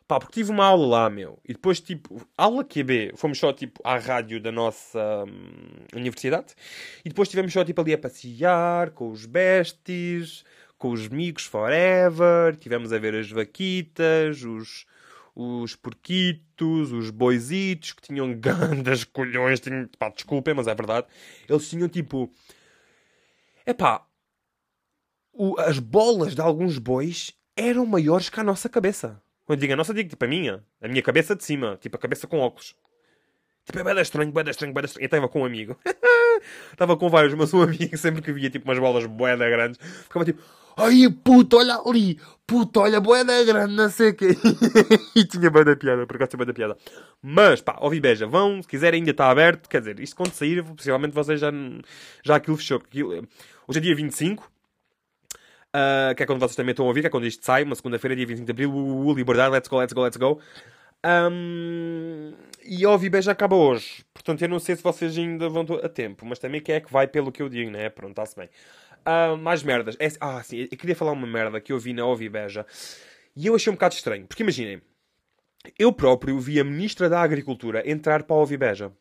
Pá, 0.07 0.19
porque 0.19 0.33
tive 0.33 0.51
uma 0.51 0.65
aula 0.65 0.85
lá, 0.85 1.09
meu. 1.09 1.39
E 1.45 1.53
depois, 1.53 1.79
tipo, 1.79 2.27
aula 2.37 2.63
QB, 2.63 3.13
fomos 3.15 3.39
só, 3.39 3.53
tipo, 3.53 3.81
à 3.83 3.97
rádio 3.97 4.39
da 4.41 4.51
nossa 4.51 5.23
hum, 5.25 5.85
universidade. 5.95 6.53
E 7.05 7.09
depois 7.09 7.29
tivemos 7.29 7.53
só, 7.53 7.63
tipo, 7.63 7.79
ali 7.79 7.93
a 7.93 7.97
passear 7.97 8.91
com 8.91 9.09
os 9.09 9.25
besties, 9.25 10.43
com 10.77 10.91
os 10.91 11.05
amigos 11.07 11.45
forever. 11.45 12.55
Tivemos 12.57 12.91
a 12.91 12.99
ver 12.99 13.15
as 13.15 13.31
vaquitas, 13.31 14.43
os, 14.43 14.85
os 15.33 15.75
porquitos, 15.75 16.91
os 16.91 17.09
boizitos, 17.09 17.93
que 17.93 18.01
tinham 18.01 18.33
grandes 18.37 19.05
colhões. 19.05 19.61
Tinham, 19.61 19.87
pá, 19.97 20.09
desculpem, 20.09 20.53
mas 20.53 20.67
é 20.67 20.75
verdade. 20.75 21.07
Eles 21.47 21.69
tinham, 21.69 21.87
tipo... 21.87 22.29
Epá, 23.65 24.05
o, 25.31 25.57
as 25.59 25.79
bolas 25.79 26.35
de 26.35 26.41
alguns 26.41 26.77
bois 26.77 27.31
eram 27.55 27.85
maiores 27.85 28.29
que 28.29 28.39
a 28.39 28.43
nossa 28.43 28.67
cabeça. 28.67 29.22
Quando 29.45 29.59
digo 29.59 29.73
a 29.73 29.75
nossa, 29.75 29.93
digo 29.93 30.09
tipo 30.09 30.23
a 30.23 30.27
minha. 30.27 30.63
A 30.81 30.87
minha 30.87 31.01
cabeça 31.01 31.35
de 31.35 31.43
cima. 31.43 31.77
Tipo 31.81 31.97
a 31.97 31.99
cabeça 31.99 32.27
com 32.27 32.39
óculos. 32.39 32.75
Tipo, 33.65 33.79
é 33.79 33.83
bem 33.83 34.01
estranho, 34.01 34.31
bem 34.31 34.49
estranho, 34.49 34.73
bem 34.73 34.83
estranho. 34.85 35.03
Eu 35.03 35.05
estava 35.05 35.29
com 35.29 35.41
um 35.41 35.45
amigo. 35.45 35.77
Estava 36.71 36.97
com 36.97 37.09
vários, 37.09 37.33
mas 37.33 37.53
um 37.53 37.61
amigo 37.61 37.97
sempre 37.97 38.21
que 38.21 38.33
via 38.33 38.49
tipo 38.49 38.65
umas 38.65 38.77
bolas 38.77 39.05
boeda 39.05 39.49
grandes, 39.49 39.79
ficava 40.03 40.25
tipo, 40.25 40.41
ai 40.75 41.09
puto, 41.23 41.57
olha 41.57 41.81
ali, 41.85 42.19
puto, 42.45 42.81
olha, 42.81 42.99
boeda 42.99 43.43
grande, 43.45 43.73
não 43.73 43.89
sei 43.89 44.09
o 44.09 44.15
quê. 44.15 44.35
e 45.15 45.23
tinha 45.25 45.49
bem 45.49 45.63
da 45.63 45.75
piada, 45.75 46.05
por 46.05 46.15
acaso 46.15 46.31
tinha 46.31 46.39
bem 46.39 46.47
da 46.47 46.53
piada. 46.53 46.77
Mas, 47.21 47.61
pá, 47.61 47.77
ouvi 47.79 47.99
beija, 47.99 48.27
vão, 48.27 48.61
se 48.61 48.67
quiserem 48.67 48.99
ainda 48.99 49.11
está 49.11 49.29
aberto, 49.29 49.69
quer 49.69 49.79
dizer, 49.79 49.99
isto 49.99 50.15
quando 50.15 50.33
sair, 50.33 50.63
possivelmente 50.63 51.13
vocês 51.13 51.39
já, 51.39 51.51
já 52.23 52.35
aquilo 52.35 52.57
fechou. 52.57 52.77
Aquilo, 52.77 53.27
hoje 53.67 53.79
é 53.79 53.81
dia 53.81 53.95
25, 53.95 54.51
Uh, 55.75 56.13
que 56.15 56.21
é 56.21 56.25
quando 56.27 56.39
vocês 56.39 56.55
também 56.55 56.71
estão 56.71 56.85
a 56.85 56.87
ouvir, 56.87 57.01
que 57.01 57.07
é 57.07 57.09
quando 57.09 57.25
isto 57.25 57.43
sai, 57.43 57.63
uma 57.63 57.73
segunda-feira, 57.75 58.15
dia 58.15 58.27
25 58.27 58.45
de 58.45 58.51
Abril, 58.51 58.71
uh, 58.71 59.07
uh, 59.07 59.13
liberdade, 59.13 59.51
let's 59.51 59.67
go, 59.67 59.77
let's 59.77 59.91
go, 59.93 60.01
let's 60.03 60.17
go. 60.17 60.39
Um, 61.05 62.33
e 62.63 62.85
OVB 62.85 63.21
já 63.21 63.31
acaba 63.33 63.55
hoje. 63.55 64.05
Portanto, 64.13 64.41
eu 64.41 64.49
não 64.49 64.59
sei 64.59 64.75
se 64.75 64.83
vocês 64.83 65.17
ainda 65.17 65.49
vão 65.49 65.65
a 65.83 65.89
tempo, 65.89 66.25
mas 66.25 66.39
também 66.39 66.61
quem 66.61 66.75
é 66.75 66.79
que 66.79 66.91
vai 66.91 67.07
pelo 67.07 67.31
que 67.31 67.41
eu 67.41 67.49
digo, 67.49 67.71
né? 67.71 67.89
Pronto, 67.89 68.11
está-se 68.11 68.35
bem. 68.35 68.49
Uh, 69.05 69.35
mais 69.35 69.63
merdas. 69.63 69.97
É, 69.99 70.07
ah, 70.21 70.41
sim, 70.43 70.67
eu 70.71 70.77
queria 70.77 70.95
falar 70.95 71.11
uma 71.11 71.27
merda 71.27 71.59
que 71.59 71.73
eu 71.73 71.79
vi 71.79 71.91
na 71.91 72.05
Ovibeja 72.05 72.65
e 73.35 73.47
eu 73.47 73.55
achei 73.55 73.71
um 73.71 73.75
bocado 73.75 73.95
estranho. 73.95 74.25
Porque 74.27 74.43
imaginem, 74.43 74.81
eu 75.77 75.91
próprio 75.91 76.39
vi 76.39 76.59
a 76.59 76.63
Ministra 76.63 77.09
da 77.09 77.19
Agricultura 77.21 77.89
entrar 77.89 78.23
para 78.23 78.35
a 78.35 78.39
Ovibeja 78.39 78.91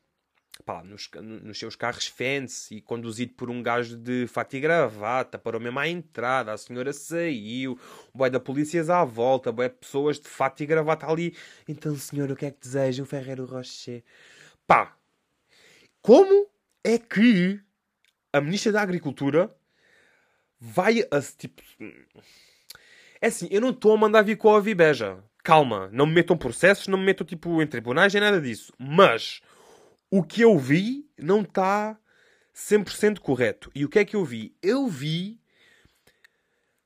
pá, 0.65 0.83
nos, 0.83 1.11
nos 1.21 1.59
seus 1.59 1.75
carros 1.75 2.07
fancy, 2.07 2.81
conduzido 2.81 3.35
por 3.35 3.51
um 3.51 3.63
gajo 3.63 3.97
de 3.97 4.27
fato 4.27 4.55
e 4.57 4.61
gravata, 4.61 5.39
parou 5.39 5.61
mesmo 5.61 5.79
à 5.79 5.89
entrada, 5.89 6.53
a 6.53 6.57
senhora 6.57 6.93
saiu, 6.93 7.79
o 8.13 8.19
boy 8.19 8.31
da 8.31 8.39
polícia 8.39 8.83
à 8.95 9.05
volta, 9.05 9.53
de 9.53 9.69
pessoas 9.71 10.21
de 10.21 10.29
fato 10.29 10.63
e 10.63 10.67
gravata 10.67 11.07
ali. 11.07 11.35
Então, 11.67 11.95
senhora, 11.97 12.33
o 12.33 12.37
que 12.37 12.47
é 12.47 12.51
que 12.51 12.61
deseja? 12.61 13.03
Um 13.03 13.07
Ferreiro 13.07 13.45
Rocher. 13.45 14.05
Pá, 14.67 14.97
como 16.01 16.49
é 16.85 16.99
que 16.99 17.61
a 18.33 18.41
Ministra 18.41 18.73
da 18.73 18.83
Agricultura 18.83 19.55
vai 20.59 21.01
a, 21.11 21.21
tipo... 21.21 21.63
É 23.21 23.29
assim, 23.29 23.49
eu 23.51 23.61
não 23.61 23.71
estou 23.71 23.95
a 23.95 23.97
mandar 23.97 24.23
vir 24.23 24.37
com 24.37 24.55
a 24.55 24.61
Vibeja. 24.61 25.19
Calma, 25.45 25.89
não 25.93 26.07
me 26.07 26.15
metam 26.15 26.37
processos, 26.37 26.89
não 26.89 26.99
me 26.99 27.05
metam 27.05 27.27
tipo 27.27 27.61
em 27.61 27.67
tribunais, 27.67 28.13
nem 28.13 28.23
nada 28.23 28.41
disso. 28.41 28.73
Mas 28.79 29.41
o 30.13 30.23
que 30.23 30.43
eu 30.43 30.59
vi 30.59 31.09
não 31.17 31.41
está 31.41 31.99
100% 32.55 33.19
correto. 33.21 33.73
E 33.75 33.83
o 33.83 33.89
que 33.89 33.99
é 33.99 34.05
que 34.05 34.15
eu 34.15 34.23
vi? 34.23 34.55
Eu 34.63 34.87
vi 34.87 35.41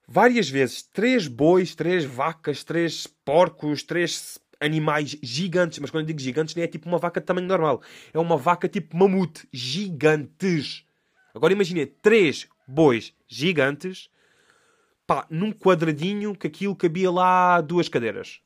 várias 0.06 0.48
vezes 0.48 0.84
três 0.84 1.26
bois, 1.26 1.74
três 1.74 2.04
vacas, 2.04 2.62
três 2.62 3.04
porcos, 3.24 3.82
três 3.82 4.38
animais 4.60 5.18
gigantes. 5.20 5.80
Mas 5.80 5.90
quando 5.90 6.02
eu 6.02 6.06
digo 6.06 6.20
gigantes, 6.20 6.54
nem 6.54 6.64
é 6.64 6.68
tipo 6.68 6.88
uma 6.88 6.98
vaca 6.98 7.18
de 7.20 7.26
tamanho 7.26 7.48
normal. 7.48 7.82
É 8.14 8.18
uma 8.20 8.36
vaca 8.36 8.68
tipo 8.68 8.96
mamute. 8.96 9.48
Gigantes. 9.52 10.84
Agora 11.34 11.52
imagine 11.52 11.84
três 11.84 12.46
bois 12.64 13.12
gigantes 13.26 14.08
pá, 15.04 15.26
num 15.28 15.50
quadradinho 15.50 16.32
que 16.32 16.46
aquilo 16.46 16.76
cabia 16.76 17.10
lá 17.10 17.60
duas 17.60 17.88
cadeiras. 17.88 18.40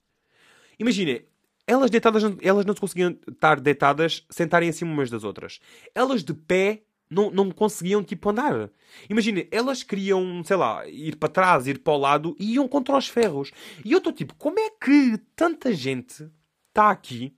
Imagine, 0.78 1.26
elas 1.71 1.89
deitadas, 1.89 2.25
elas 2.43 2.67
não 2.67 2.75
conseguiam 2.75 3.17
estar 3.29 3.61
deitadas, 3.61 4.27
sentarem 4.29 4.69
acima 4.69 4.93
umas 4.93 5.09
das 5.09 5.23
outras. 5.23 5.61
Elas 5.95 6.25
de 6.25 6.35
pé 6.35 6.83
não, 7.09 7.31
não 7.31 7.50
conseguiam, 7.53 8.03
tipo, 8.03 8.29
andar. 8.29 8.69
Imagina, 9.09 9.45
elas 9.53 9.85
queriam, 9.85 10.43
sei 10.45 10.57
lá, 10.57 10.87
ir 10.89 11.15
para 11.15 11.29
trás, 11.29 11.69
ir 11.69 11.79
para 11.79 11.93
o 11.93 11.99
lado 11.99 12.37
e 12.41 12.55
iam 12.55 12.67
contra 12.67 12.97
os 12.97 13.07
ferros. 13.07 13.53
E 13.85 13.93
eu 13.93 13.99
estou 13.99 14.12
tipo, 14.12 14.35
como 14.35 14.59
é 14.59 14.71
que 14.71 15.17
tanta 15.37 15.73
gente 15.73 16.29
está 16.69 16.91
aqui? 16.91 17.37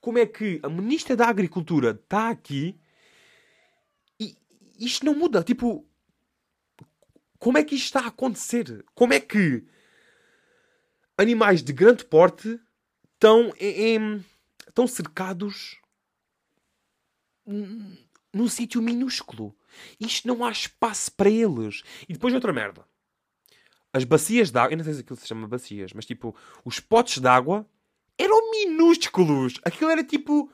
Como 0.00 0.18
é 0.18 0.26
que 0.26 0.58
a 0.64 0.68
Ministra 0.68 1.14
da 1.14 1.28
Agricultura 1.28 1.90
está 1.90 2.30
aqui? 2.30 2.76
E 4.18 4.36
isto 4.76 5.06
não 5.06 5.14
muda. 5.14 5.44
Tipo, 5.44 5.86
como 7.38 7.58
é 7.58 7.62
que 7.62 7.76
isto 7.76 7.84
está 7.84 8.00
a 8.00 8.08
acontecer? 8.08 8.84
Como 8.92 9.14
é 9.14 9.20
que 9.20 9.64
animais 11.16 11.62
de 11.62 11.72
grande 11.72 12.04
porte 12.04 12.58
estão, 13.18 13.52
em, 13.58 14.24
cercados 14.86 15.76
num 18.32 18.48
sítio 18.48 18.80
minúsculo. 18.80 19.54
Isto 19.98 20.28
não 20.28 20.44
há 20.44 20.50
espaço 20.50 21.10
para 21.12 21.28
eles. 21.28 21.82
E 22.08 22.12
depois 22.12 22.32
outra 22.32 22.52
merda. 22.52 22.84
As 23.92 24.04
bacias 24.04 24.50
de 24.50 24.58
água, 24.58 24.72
eu 24.72 24.76
não 24.76 24.84
sei 24.84 24.94
se 24.94 25.00
aquilo 25.00 25.18
se 25.18 25.26
chama 25.26 25.48
bacias, 25.48 25.92
mas 25.92 26.04
tipo, 26.04 26.36
os 26.64 26.78
potes 26.78 27.18
de 27.18 27.26
água 27.26 27.66
eram 28.16 28.50
minúsculos. 28.50 29.54
Aquilo 29.64 29.90
era 29.90 30.04
tipo. 30.04 30.52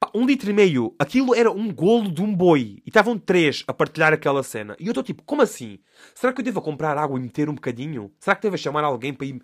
Pá, 0.00 0.10
um 0.14 0.26
litro 0.26 0.50
e 0.50 0.52
meio. 0.52 0.94
Aquilo 0.98 1.34
era 1.34 1.50
um 1.50 1.72
golo 1.72 2.10
de 2.10 2.22
um 2.22 2.34
boi. 2.34 2.82
E 2.84 2.88
estavam 2.88 3.18
três 3.18 3.64
a 3.66 3.72
partilhar 3.72 4.12
aquela 4.12 4.42
cena. 4.42 4.76
E 4.80 4.86
eu 4.86 4.90
estou 4.90 5.02
tipo, 5.02 5.22
como 5.22 5.42
assim? 5.42 5.78
Será 6.14 6.32
que 6.32 6.40
eu 6.40 6.44
devo 6.44 6.60
comprar 6.60 6.98
água 6.98 7.18
e 7.18 7.22
meter 7.22 7.48
um 7.48 7.54
bocadinho? 7.54 8.12
Será 8.18 8.34
que 8.34 8.42
devo 8.42 8.58
chamar 8.58 8.84
alguém 8.84 9.12
para, 9.12 9.26
ir... 9.26 9.42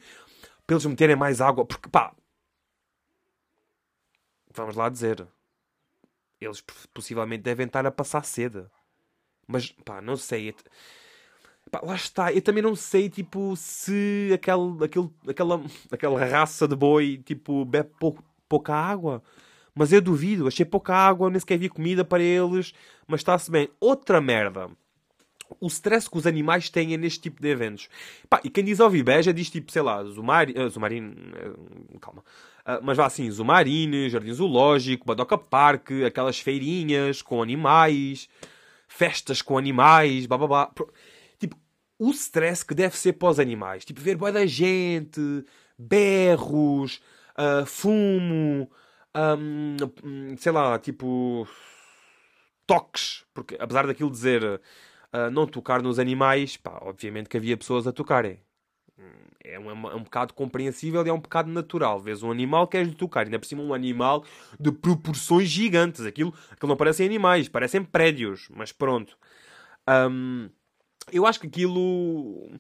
para 0.73 0.77
eles 0.77 0.87
meterem 0.87 1.17
mais 1.17 1.41
água? 1.41 1.65
Porque, 1.67 1.89
pá. 1.89 2.15
Vamos 4.55 4.77
lá 4.77 4.89
dizer. 4.89 5.27
Eles 6.41 6.63
possivelmente 6.93 7.43
devem 7.43 7.67
estar 7.67 7.87
a 7.87 7.91
passar 7.91 8.25
sede. 8.25 8.65
Mas, 9.47 9.71
pá, 9.85 10.01
não 10.01 10.17
sei. 10.17 10.55
Pá, 11.71 11.81
lá 11.83 11.95
está. 11.95 12.33
Eu 12.33 12.43
também 12.43 12.63
não 12.63 12.75
sei, 12.75 13.09
tipo, 13.09 13.55
se 13.57 14.31
aquele, 14.35 14.85
aquele, 14.85 15.11
aquela, 15.29 15.63
aquela 15.91 16.25
raça 16.25 16.67
de 16.67 16.75
boi, 16.75 17.19
tipo, 17.25 17.65
bebe 17.65 17.91
pou, 17.99 18.19
pouca 18.49 18.75
água. 18.75 19.23
Mas 19.75 19.93
eu 19.93 20.01
duvido. 20.01 20.47
Achei 20.49 20.65
pouca 20.65 20.95
água, 20.95 21.31
nem 21.31 21.41
sequer 21.41 21.55
havia 21.55 21.71
comida 21.71 22.05
para 22.05 22.23
eles. 22.23 22.73
Mas 23.07 23.21
está-se 23.21 23.51
bem. 23.51 23.69
Outra 23.81 24.21
merda. 24.21 24.71
O 25.61 25.67
stress 25.69 26.09
que 26.09 26.19
os 26.19 26.27
animais 26.27 26.69
têm 26.69 26.97
neste 26.97 27.21
tipo 27.21 27.41
de 27.41 27.49
eventos. 27.49 27.89
Pá, 28.29 28.41
e 28.45 28.51
quem 28.51 28.65
diz 28.65 28.81
Ovibeja 28.81 29.33
diz 29.33 29.51
tipo, 29.51 29.71
sei 29.71 29.83
lá, 29.83 30.03
Zumari, 30.05 30.55
uh, 30.59 30.69
Zumarino. 30.69 31.13
Uh, 31.13 31.99
calma. 31.99 32.23
Uh, 32.61 32.81
mas 32.83 32.97
vá 32.97 33.07
assim, 33.07 33.31
Zumarine, 33.31 34.09
Jardim 34.09 34.33
Zoológico, 34.33 35.07
Badoca 35.07 35.37
Park, 35.37 35.91
aquelas 36.07 36.39
feirinhas 36.39 37.23
com 37.23 37.43
animais 37.43 38.29
festas 38.93 39.41
com 39.41 39.57
animais, 39.57 40.27
blá 40.27 40.39
blá 40.39 40.47
blá. 40.47 40.71
Tipo, 41.39 41.57
o 41.99 42.11
stress 42.11 42.65
que 42.65 42.75
deve 42.75 42.97
ser 42.97 43.15
para 43.15 43.31
os 43.31 43.41
animais. 43.41 43.85
Tipo, 43.85 44.01
ver 44.01 44.17
boa 44.17 44.31
da 44.31 44.47
gente, 44.47 45.21
berros, 45.79 47.01
fumo, 47.67 48.71
um, 49.15 50.37
sei 50.37 50.53
lá, 50.53 50.79
tipo, 50.79 51.49
toques. 52.67 53.25
Porque 53.33 53.57
apesar 53.59 53.87
daquilo 53.87 54.11
dizer 54.11 54.61
uh, 55.13 55.31
não 55.31 55.47
tocar 55.47 55.83
nos 55.83 55.99
animais, 55.99 56.57
pá, 56.57 56.79
obviamente 56.83 57.29
que 57.29 57.37
havia 57.37 57.57
pessoas 57.57 57.87
a 57.87 57.93
tocarem. 57.93 58.41
É 59.45 59.59
um, 59.59 59.69
é 59.71 59.95
um 59.97 60.05
bocado 60.05 60.33
compreensível 60.35 61.05
e 61.05 61.11
é 61.11 61.13
um 61.13 61.19
bocado 61.19 61.51
natural. 61.51 62.01
Vês 62.01 62.23
um 62.23 62.31
animal, 62.31 62.69
queres-lhe 62.69 62.95
tocar. 62.95 63.25
Ainda 63.25 63.41
por 63.41 63.45
cima 63.45 63.61
um 63.61 63.75
animal 63.75 64.25
de 64.59 64.71
proporções 64.71 65.49
gigantes. 65.49 66.07
Aquilo, 66.07 66.33
aquilo 66.53 66.69
não 66.69 66.77
parecem 66.77 67.07
animais, 67.07 67.49
parecem 67.49 67.83
prédios. 67.83 68.49
Mas 68.55 68.71
pronto. 68.71 69.19
Um, 70.11 70.49
eu 71.11 71.27
acho 71.27 71.41
que 71.41 71.49
aquilo... 71.49 72.53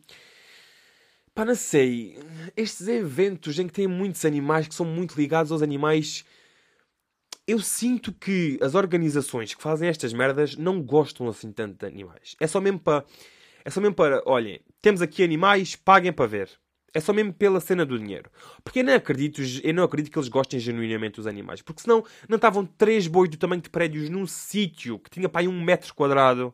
Pá, 1.33 1.45
não 1.45 1.55
sei. 1.55 2.19
Estes 2.57 2.89
eventos 2.89 3.57
em 3.61 3.69
que 3.69 3.73
tem 3.73 3.87
muitos 3.87 4.25
animais, 4.25 4.67
que 4.67 4.75
são 4.75 4.85
muito 4.85 5.15
ligados 5.15 5.53
aos 5.53 5.63
animais... 5.63 6.25
Eu 7.47 7.59
sinto 7.59 8.13
que 8.13 8.59
as 8.63 8.75
organizações 8.75 9.55
que 9.55 9.63
fazem 9.63 9.89
estas 9.89 10.13
merdas 10.13 10.57
não 10.57 10.81
gostam 10.81 11.29
assim 11.29 11.51
tanto 11.51 11.79
de 11.79 11.87
animais. 11.87 12.37
É 12.41 12.47
só 12.47 12.61
mesmo 12.61 12.79
para... 12.79 13.05
É 13.65 13.71
só 13.71 13.81
mesmo 13.81 13.95
para, 13.95 14.23
olhem, 14.27 14.61
temos 14.81 15.01
aqui 15.01 15.23
animais, 15.23 15.77
paguem 15.77 16.13
para 16.13 16.27
ver. 16.27 16.51
É 16.95 17.01
só 17.01 17.13
mesmo 17.13 17.33
pela 17.33 17.59
cena 17.59 17.87
do 17.87 17.99
dinheiro. 17.99 18.31
Porque 18.63 18.81
eu 18.81 18.85
não 18.85 18.95
acredito, 18.95 19.41
eu 19.63 19.73
não 19.73 19.83
acredito 19.83 20.13
que 20.13 20.19
eles 20.19 20.29
gostem 20.29 20.61
genuinamente 20.61 21.17
dos 21.17 21.27
animais. 21.27 21.63
Porque 21.63 21.83
senão 21.83 22.05
não 22.29 22.37
estavam 22.37 22.67
três 22.67 23.07
bois 23.07 23.31
do 23.31 23.37
tamanho 23.37 23.63
de 23.63 23.71
prédios 23.71 24.11
num 24.11 24.27
sítio 24.27 24.99
que 24.99 25.11
tinha 25.11 25.29
para 25.29 25.41
aí 25.41 25.49
um 25.49 25.63
metro 25.63 25.95
quadrado. 25.95 26.53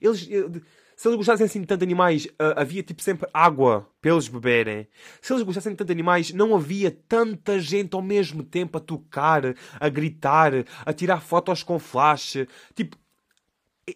Eles, 0.00 0.28
eh, 0.30 0.60
se 0.96 1.06
eles 1.06 1.16
gostassem 1.18 1.44
assim 1.44 1.60
de 1.60 1.66
tanto 1.66 1.84
animais, 1.84 2.24
uh, 2.24 2.56
havia 2.56 2.82
tipo 2.82 3.02
sempre 3.02 3.28
água 3.32 3.86
para 4.00 4.10
eles 4.10 4.28
beberem. 4.28 4.88
Se 5.20 5.32
eles 5.32 5.42
gostassem 5.44 5.72
de 5.72 5.78
tanto 5.78 5.92
animais, 5.92 6.32
não 6.32 6.56
havia 6.56 6.90
tanta 6.90 7.60
gente 7.60 7.94
ao 7.94 8.02
mesmo 8.02 8.42
tempo 8.42 8.78
a 8.78 8.80
tocar, 8.80 9.42
a 9.78 9.88
gritar, 9.90 10.52
a 10.84 10.92
tirar 10.94 11.20
fotos 11.20 11.62
com 11.62 11.78
flash. 11.78 12.38
Tipo, 12.74 12.96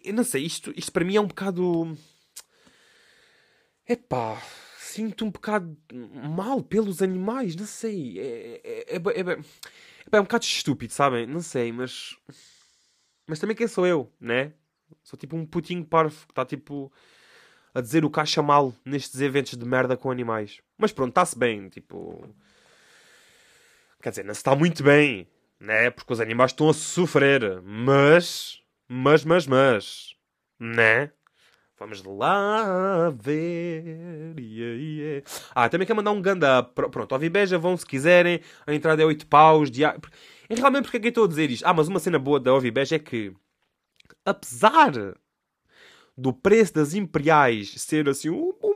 eu 0.03 0.13
não 0.13 0.23
sei, 0.23 0.45
isto, 0.45 0.71
isto 0.77 0.91
para 0.91 1.03
mim 1.03 1.15
é 1.15 1.21
um 1.21 1.27
bocado. 1.27 1.97
Epá 3.89 4.39
sinto 4.91 5.25
um 5.25 5.31
bocado 5.31 5.77
mal 5.91 6.61
pelos 6.61 7.01
animais, 7.01 7.55
não 7.55 7.65
sei. 7.65 8.19
É, 8.19 8.61
é, 8.63 8.95
é, 8.95 8.97
é, 8.97 9.39
é, 10.11 10.19
um 10.19 10.23
bocado 10.23 10.43
estúpido, 10.43 10.91
sabem? 10.91 11.25
Não 11.25 11.41
sei, 11.41 11.71
mas. 11.71 12.17
Mas 13.25 13.39
também 13.39 13.55
quem 13.55 13.67
sou 13.67 13.87
eu, 13.87 14.11
né? 14.19 14.53
Sou 15.03 15.17
tipo 15.17 15.35
um 15.35 15.45
putinho 15.45 15.85
parvo 15.85 16.15
que 16.25 16.31
está 16.31 16.45
tipo 16.45 16.91
a 17.73 17.81
dizer 17.81 18.03
o 18.03 18.09
caixa 18.09 18.41
mal 18.41 18.73
nestes 18.85 19.21
eventos 19.21 19.55
de 19.57 19.65
merda 19.65 19.95
com 19.95 20.11
animais. 20.11 20.61
Mas 20.77 20.91
pronto, 20.91 21.09
está-se 21.09 21.37
bem, 21.37 21.69
tipo. 21.69 22.27
Quer 24.01 24.09
dizer, 24.09 24.25
não 24.25 24.33
se 24.33 24.39
está 24.39 24.55
muito 24.55 24.83
bem, 24.83 25.27
né? 25.59 25.89
Porque 25.89 26.11
os 26.11 26.19
animais 26.19 26.51
estão 26.51 26.69
a 26.69 26.73
sofrer. 26.73 27.61
Mas. 27.61 28.61
Mas, 28.87 29.23
mas, 29.23 29.47
mas. 29.47 30.15
Né? 30.59 31.11
Vamos 31.77 32.03
lá 32.03 33.09
ver. 33.09 34.35
Yeah, 34.37 34.81
yeah. 34.81 35.25
Ah, 35.55 35.67
também 35.67 35.87
quer 35.87 35.93
mandar 35.95 36.11
um 36.11 36.21
ganda. 36.21 36.61
Pronto, 36.61 37.13
ao 37.13 37.19
Vibeja 37.19 37.57
vão 37.57 37.75
se 37.75 37.85
quiserem. 37.85 38.39
A 38.67 38.73
entrada 38.73 39.01
é 39.01 39.05
8 39.05 39.25
paus. 39.25 39.69
E 39.69 40.55
realmente, 40.55 40.83
porque 40.83 40.97
é 40.97 40.99
que 40.99 41.07
eu 41.07 41.09
estou 41.09 41.23
a 41.23 41.27
dizer 41.27 41.49
isto? 41.49 41.65
Ah, 41.65 41.73
mas 41.73 41.87
uma 41.87 41.99
cena 41.99 42.19
boa 42.19 42.39
da 42.39 42.53
Ovibeja 42.53 42.97
é 42.97 42.99
que, 42.99 43.33
apesar 44.25 44.91
do 46.17 46.33
preço 46.33 46.73
das 46.73 46.93
imperiais 46.93 47.73
ser 47.77 48.07
assim 48.07 48.29
um, 48.29 48.53
um, 48.63 48.75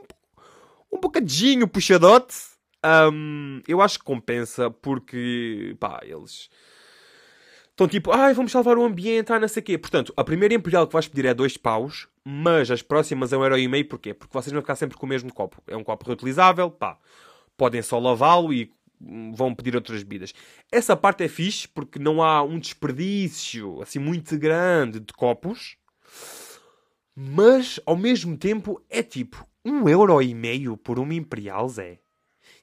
um 0.92 1.00
bocadinho 1.00 1.68
puxadote, 1.68 2.36
um, 3.12 3.60
eu 3.66 3.80
acho 3.80 3.98
que 3.98 4.04
compensa 4.04 4.70
porque, 4.70 5.76
pá, 5.78 6.00
eles 6.02 6.48
Estão 7.76 7.86
tipo, 7.86 8.10
ai, 8.10 8.32
vamos 8.32 8.52
salvar 8.52 8.78
o 8.78 8.84
ambiente, 8.84 9.30
ah, 9.34 9.38
não 9.38 9.46
sei 9.46 9.60
o 9.60 9.62
quê. 9.62 9.76
Portanto, 9.76 10.10
a 10.16 10.24
primeira 10.24 10.54
Imperial 10.54 10.86
que 10.86 10.94
vais 10.94 11.06
pedir 11.06 11.26
é 11.26 11.34
dois 11.34 11.58
paus, 11.58 12.08
mas 12.24 12.70
as 12.70 12.80
próximas 12.80 13.34
é 13.34 13.36
um 13.36 13.42
euro 13.42 13.58
e 13.58 13.68
meio, 13.68 13.86
porquê? 13.86 14.14
Porque 14.14 14.32
vocês 14.32 14.50
vão 14.50 14.62
ficar 14.62 14.76
sempre 14.76 14.96
com 14.96 15.04
o 15.04 15.08
mesmo 15.08 15.30
copo. 15.30 15.62
É 15.66 15.76
um 15.76 15.84
copo 15.84 16.06
reutilizável, 16.06 16.70
pá. 16.70 16.98
Podem 17.54 17.82
só 17.82 17.98
lavá-lo 17.98 18.50
e 18.50 18.72
vão 19.00 19.54
pedir 19.54 19.74
outras 19.74 20.02
bebidas. 20.02 20.32
Essa 20.70 20.96
parte 20.96 21.24
é 21.24 21.28
fixe, 21.28 21.68
porque 21.68 21.98
não 21.98 22.22
há 22.22 22.42
um 22.42 22.58
desperdício, 22.58 23.80
assim, 23.82 23.98
muito 23.98 24.38
grande 24.38 25.00
de 25.00 25.12
copos. 25.12 25.76
Mas, 27.14 27.80
ao 27.86 27.96
mesmo 27.96 28.36
tempo, 28.36 28.82
é 28.90 29.02
tipo, 29.02 29.46
um 29.64 29.88
euro 29.88 30.20
e 30.20 30.34
meio 30.34 30.76
por 30.76 30.98
uma 30.98 31.14
Imperial, 31.14 31.68
Zé. 31.68 31.98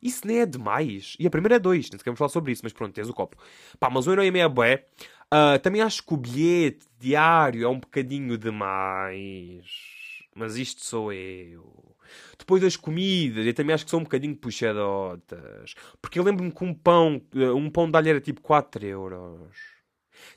Isso 0.02 0.28
nem 0.28 0.42
é 0.42 0.46
demais. 0.46 1.16
E 1.18 1.26
a 1.26 1.30
primeira 1.30 1.56
é 1.56 1.60
dois, 1.60 1.90
nem 1.90 1.98
sequer 1.98 2.16
falar 2.16 2.30
sobre 2.30 2.52
isso, 2.52 2.62
mas 2.64 2.74
pronto, 2.74 2.94
tens 2.94 3.10
o 3.10 3.14
copo. 3.14 3.38
Pá, 3.80 3.90
mas 3.90 4.06
um 4.06 4.12
euro 4.12 4.24
e 4.24 4.32
meio 4.32 4.46
é 4.46 4.50
bué. 4.50 4.86
Uh, 5.34 5.58
também 5.60 5.82
acho 5.82 6.04
que 6.04 6.14
o 6.14 6.18
bilhete 6.18 6.86
diário 7.00 7.64
é 7.66 7.68
um 7.68 7.80
bocadinho 7.80 8.38
demais. 8.38 9.93
Mas 10.36 10.56
isto 10.56 10.84
sou 10.84 11.14
eu. 11.14 11.96
Depois 12.38 12.62
das 12.62 12.76
comidas, 12.76 13.46
eu 13.46 13.54
também 13.54 13.74
acho 13.74 13.86
que 13.86 13.92
são 13.92 14.00
um 14.00 14.04
bocadinho 14.04 14.36
puxadotas. 14.36 15.76
Porque 16.02 16.20
eu 16.20 16.24
lembro-me 16.24 16.52
que 16.52 16.64
um 16.64 16.74
pão, 16.74 17.22
um 17.56 17.70
pão 17.70 17.90
de 17.90 17.98
alho 17.98 18.10
era 18.10 18.22
tipo 18.22 18.42
4 18.42 18.86
euros. 18.86 19.56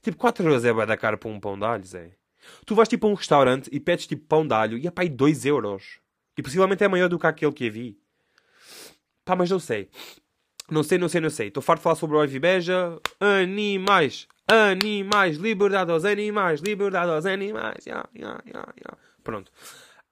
Tipo, 0.02 0.16
4 0.16 0.44
euros 0.44 0.64
é 0.64 0.72
bué 0.72 0.86
da 0.86 0.96
cara 0.96 1.16
para 1.16 1.28
um 1.28 1.40
pão 1.40 1.58
de 1.58 1.64
alho, 1.64 1.84
Zé. 1.84 2.16
Tu 2.64 2.74
vais 2.74 2.88
tipo 2.88 3.06
a 3.06 3.10
um 3.10 3.14
restaurante 3.14 3.68
e 3.72 3.80
pedes 3.80 4.06
tipo 4.06 4.24
pão 4.26 4.46
de 4.46 4.54
alho 4.54 4.78
e 4.78 4.86
é 4.86 4.90
pá, 4.90 5.04
2 5.04 5.44
euros. 5.46 6.00
E 6.36 6.42
possivelmente 6.42 6.84
é 6.84 6.88
maior 6.88 7.08
do 7.08 7.18
que 7.18 7.26
aquele 7.26 7.52
que 7.52 7.64
eu 7.64 7.72
vi. 7.72 7.98
Pá, 9.24 9.34
mas 9.34 9.50
não 9.50 9.58
sei. 9.58 9.88
Não 10.70 10.82
sei, 10.82 10.98
não 10.98 11.08
sei, 11.08 11.20
não 11.20 11.30
sei. 11.30 11.48
Estou 11.48 11.62
farto 11.62 11.80
de 11.80 11.84
falar 11.84 11.96
sobre 11.96 12.16
o 12.16 12.22
Ivy 12.22 12.38
Beja. 12.38 13.00
Animais. 13.20 14.28
Animais. 14.46 15.36
Liberdade 15.36 15.90
aos 15.90 16.04
animais. 16.04 16.60
Liberdade 16.60 17.10
aos 17.10 17.24
animais. 17.24 17.86
Yeah, 17.86 18.08
yeah, 18.14 18.42
yeah, 18.46 18.72
yeah. 18.76 18.98
Pronto. 19.22 19.50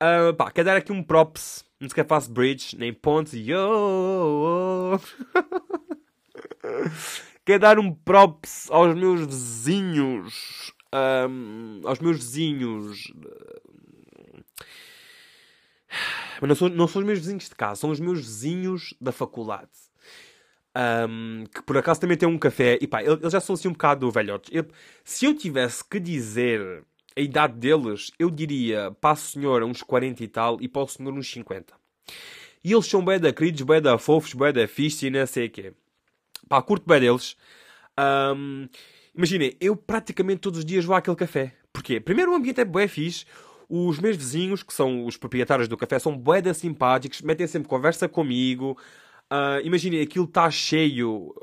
Uh, 0.03 0.35
pá, 0.35 0.51
quer 0.51 0.65
dar 0.65 0.77
aqui 0.77 0.93
um 0.93 1.03
props. 1.03 1.65
Não 1.81 1.89
sequer 1.89 2.07
faço 2.07 2.31
bridge, 2.31 2.77
nem 2.77 2.93
pontes. 2.93 3.35
Yo! 3.35 4.99
quer 7.45 7.59
dar 7.59 7.79
um 7.79 7.93
props 7.93 8.71
aos 8.71 8.95
meus 8.95 9.27
vizinhos. 9.27 10.73
Um, 10.93 11.81
aos 11.85 11.99
meus 11.99 12.17
vizinhos. 12.17 13.13
Mas 16.41 16.49
não 16.49 16.55
são, 16.55 16.69
não 16.69 16.89
são 16.89 17.01
os 17.01 17.07
meus 17.07 17.19
vizinhos 17.19 17.49
de 17.49 17.55
casa, 17.55 17.81
são 17.81 17.91
os 17.91 18.01
meus 18.01 18.19
vizinhos 18.21 18.95
da 19.01 19.13
faculdade. 19.13 19.71
Um, 20.77 21.45
que 21.55 21.63
por 21.63 21.77
acaso 21.79 22.01
também 22.01 22.17
tem 22.17 22.29
um 22.29 22.39
café. 22.39 22.79
E 22.81 22.87
pá, 22.87 23.03
eles 23.03 23.33
já 23.33 23.41
são 23.41 23.55
assim 23.55 23.69
um 23.69 23.73
bocado 23.73 24.11
velhotes. 24.11 24.51
Eu, 24.53 24.67
se 25.05 25.25
eu 25.25 25.35
tivesse 25.35 25.85
que 25.85 26.01
dizer 26.01 26.85
a 27.17 27.21
idade 27.21 27.55
deles, 27.55 28.11
eu 28.19 28.31
diria 28.31 28.91
para 29.01 29.13
a 29.13 29.17
senhora 29.17 29.65
uns 29.65 29.83
40 29.83 30.23
e 30.23 30.29
tal 30.29 30.61
e 30.61 30.69
para 30.69 30.83
o 30.83 30.89
senhor 30.89 31.13
uns 31.13 31.31
50. 31.31 31.75
E 32.65 32.73
eles 32.73 32.87
são 32.87 33.05
bem 33.05 33.21
da 33.21 33.33
queridos, 33.33 33.63
bem 33.63 33.81
da 33.81 33.99
fofos, 33.99 34.35
bem 34.35 34.53
da 34.53 34.67
fixe 34.67 35.07
e 35.07 35.11
não 35.11 35.27
sei 35.27 35.47
o 35.47 35.51
quê. 35.51 35.73
Pá, 36.49 36.61
curto 36.63 36.87
bem 36.87 37.01
deles. 37.01 37.37
Um, 37.99 38.69
Imaginem, 39.15 39.57
eu 39.61 39.77
praticamente 39.77 40.41
todos 40.41 40.59
os 40.59 40.65
dias 40.65 40.85
vou 40.85 40.97
àquele 40.97 41.17
café. 41.17 41.55
Porquê? 41.73 42.01
Primeiro 42.01 42.33
o 42.33 42.35
ambiente 42.35 42.61
é 42.61 42.65
bem 42.65 42.89
fixe. 42.89 43.25
Os 43.69 43.99
meus 43.99 44.17
vizinhos, 44.17 44.63
que 44.63 44.75
são 44.75 45.07
os 45.07 45.17
proprietários 45.17 45.69
do 45.69 45.77
café, 45.77 45.99
são 45.99 46.17
boedas 46.17 46.57
simpáticos, 46.57 47.23
metem 47.23 47.47
sempre 47.47 47.69
conversa 47.69 48.09
comigo. 48.09 48.77
Uh, 49.33 49.65
Imaginem, 49.65 50.03
aquilo 50.03 50.25
está 50.25 50.51
cheio. 50.51 51.35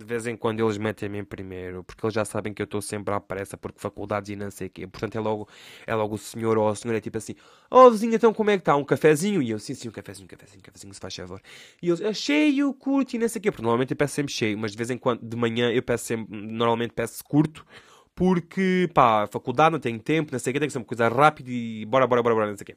De 0.00 0.06
vez 0.06 0.26
em 0.26 0.34
quando 0.34 0.64
eles 0.64 0.78
metem-me 0.78 1.18
em 1.18 1.24
primeiro, 1.24 1.84
porque 1.84 2.06
eles 2.06 2.14
já 2.14 2.24
sabem 2.24 2.54
que 2.54 2.62
eu 2.62 2.64
estou 2.64 2.80
sempre 2.80 3.12
à 3.12 3.20
pressa, 3.20 3.54
porque 3.58 3.78
faculdades 3.78 4.30
e 4.30 4.36
não 4.36 4.50
sei 4.50 4.68
o 4.68 4.70
quê. 4.70 4.86
Portanto, 4.86 5.16
é 5.16 5.20
logo, 5.20 5.46
é 5.86 5.94
logo 5.94 6.14
o 6.14 6.18
senhor 6.18 6.56
ou 6.56 6.70
a 6.70 6.74
senhora, 6.74 6.96
é 6.96 7.00
tipo 7.02 7.18
assim: 7.18 7.34
Oh, 7.70 7.90
vizinho, 7.90 8.14
então 8.14 8.32
como 8.32 8.48
é 8.48 8.56
que 8.56 8.62
está? 8.62 8.74
Um 8.76 8.84
cafezinho? 8.84 9.42
E 9.42 9.50
eu, 9.50 9.58
sim, 9.58 9.74
sim, 9.74 9.88
um 9.88 9.92
cafezinho, 9.92 10.24
um 10.24 10.28
cafezinho, 10.28 10.60
um 10.60 10.62
cafezinho, 10.62 10.94
se 10.94 11.00
faz 11.00 11.14
favor. 11.14 11.42
E 11.82 11.88
eles, 11.88 12.00
é 12.00 12.14
cheio, 12.14 12.72
curto 12.72 13.14
e 13.14 13.18
não 13.18 13.28
sei 13.28 13.40
o 13.40 13.42
quê. 13.42 13.50
Porque 13.50 13.62
normalmente 13.62 13.90
eu 13.90 13.96
peço 13.96 14.14
sempre 14.14 14.32
cheio, 14.32 14.56
mas 14.56 14.70
de 14.70 14.78
vez 14.78 14.88
em 14.88 14.96
quando, 14.96 15.20
de 15.20 15.36
manhã, 15.36 15.70
eu 15.70 15.82
peço 15.82 16.06
sempre, 16.06 16.34
normalmente 16.34 16.94
peço 16.94 17.22
curto, 17.22 17.66
porque, 18.14 18.88
pá, 18.94 19.26
faculdade, 19.30 19.72
não 19.72 19.80
tenho 19.80 19.98
tempo, 19.98 20.32
não 20.32 20.38
sei 20.38 20.50
o 20.50 20.54
quê, 20.54 20.60
tem 20.60 20.68
que 20.68 20.72
ser 20.72 20.78
uma 20.78 20.84
coisa 20.86 21.08
rápida 21.08 21.50
e 21.50 21.84
bora, 21.84 22.06
bora, 22.06 22.22
bora, 22.22 22.34
bora, 22.34 22.46
não 22.48 22.56
sei 22.56 22.62
o 22.62 22.66
quê. 22.66 22.76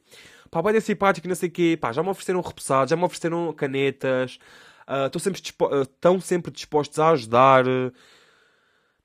Pá, 0.50 0.60
vai 0.60 0.74
ser 0.74 0.82
simpático, 0.82 1.26
não 1.26 1.34
sei 1.34 1.48
o 1.48 1.52
quê, 1.52 1.78
pá, 1.80 1.90
já 1.90 2.02
me 2.02 2.10
ofereceram 2.10 2.42
repousado, 2.42 2.90
já 2.90 2.96
me 2.96 3.04
ofereceram 3.04 3.50
canetas, 3.54 4.38
estão 5.06 5.20
sempre, 5.20 5.40
dispo 5.40 5.66
uh, 5.66 6.20
sempre 6.20 6.52
dispostos 6.52 6.98
a 6.98 7.10
ajudar, 7.10 7.64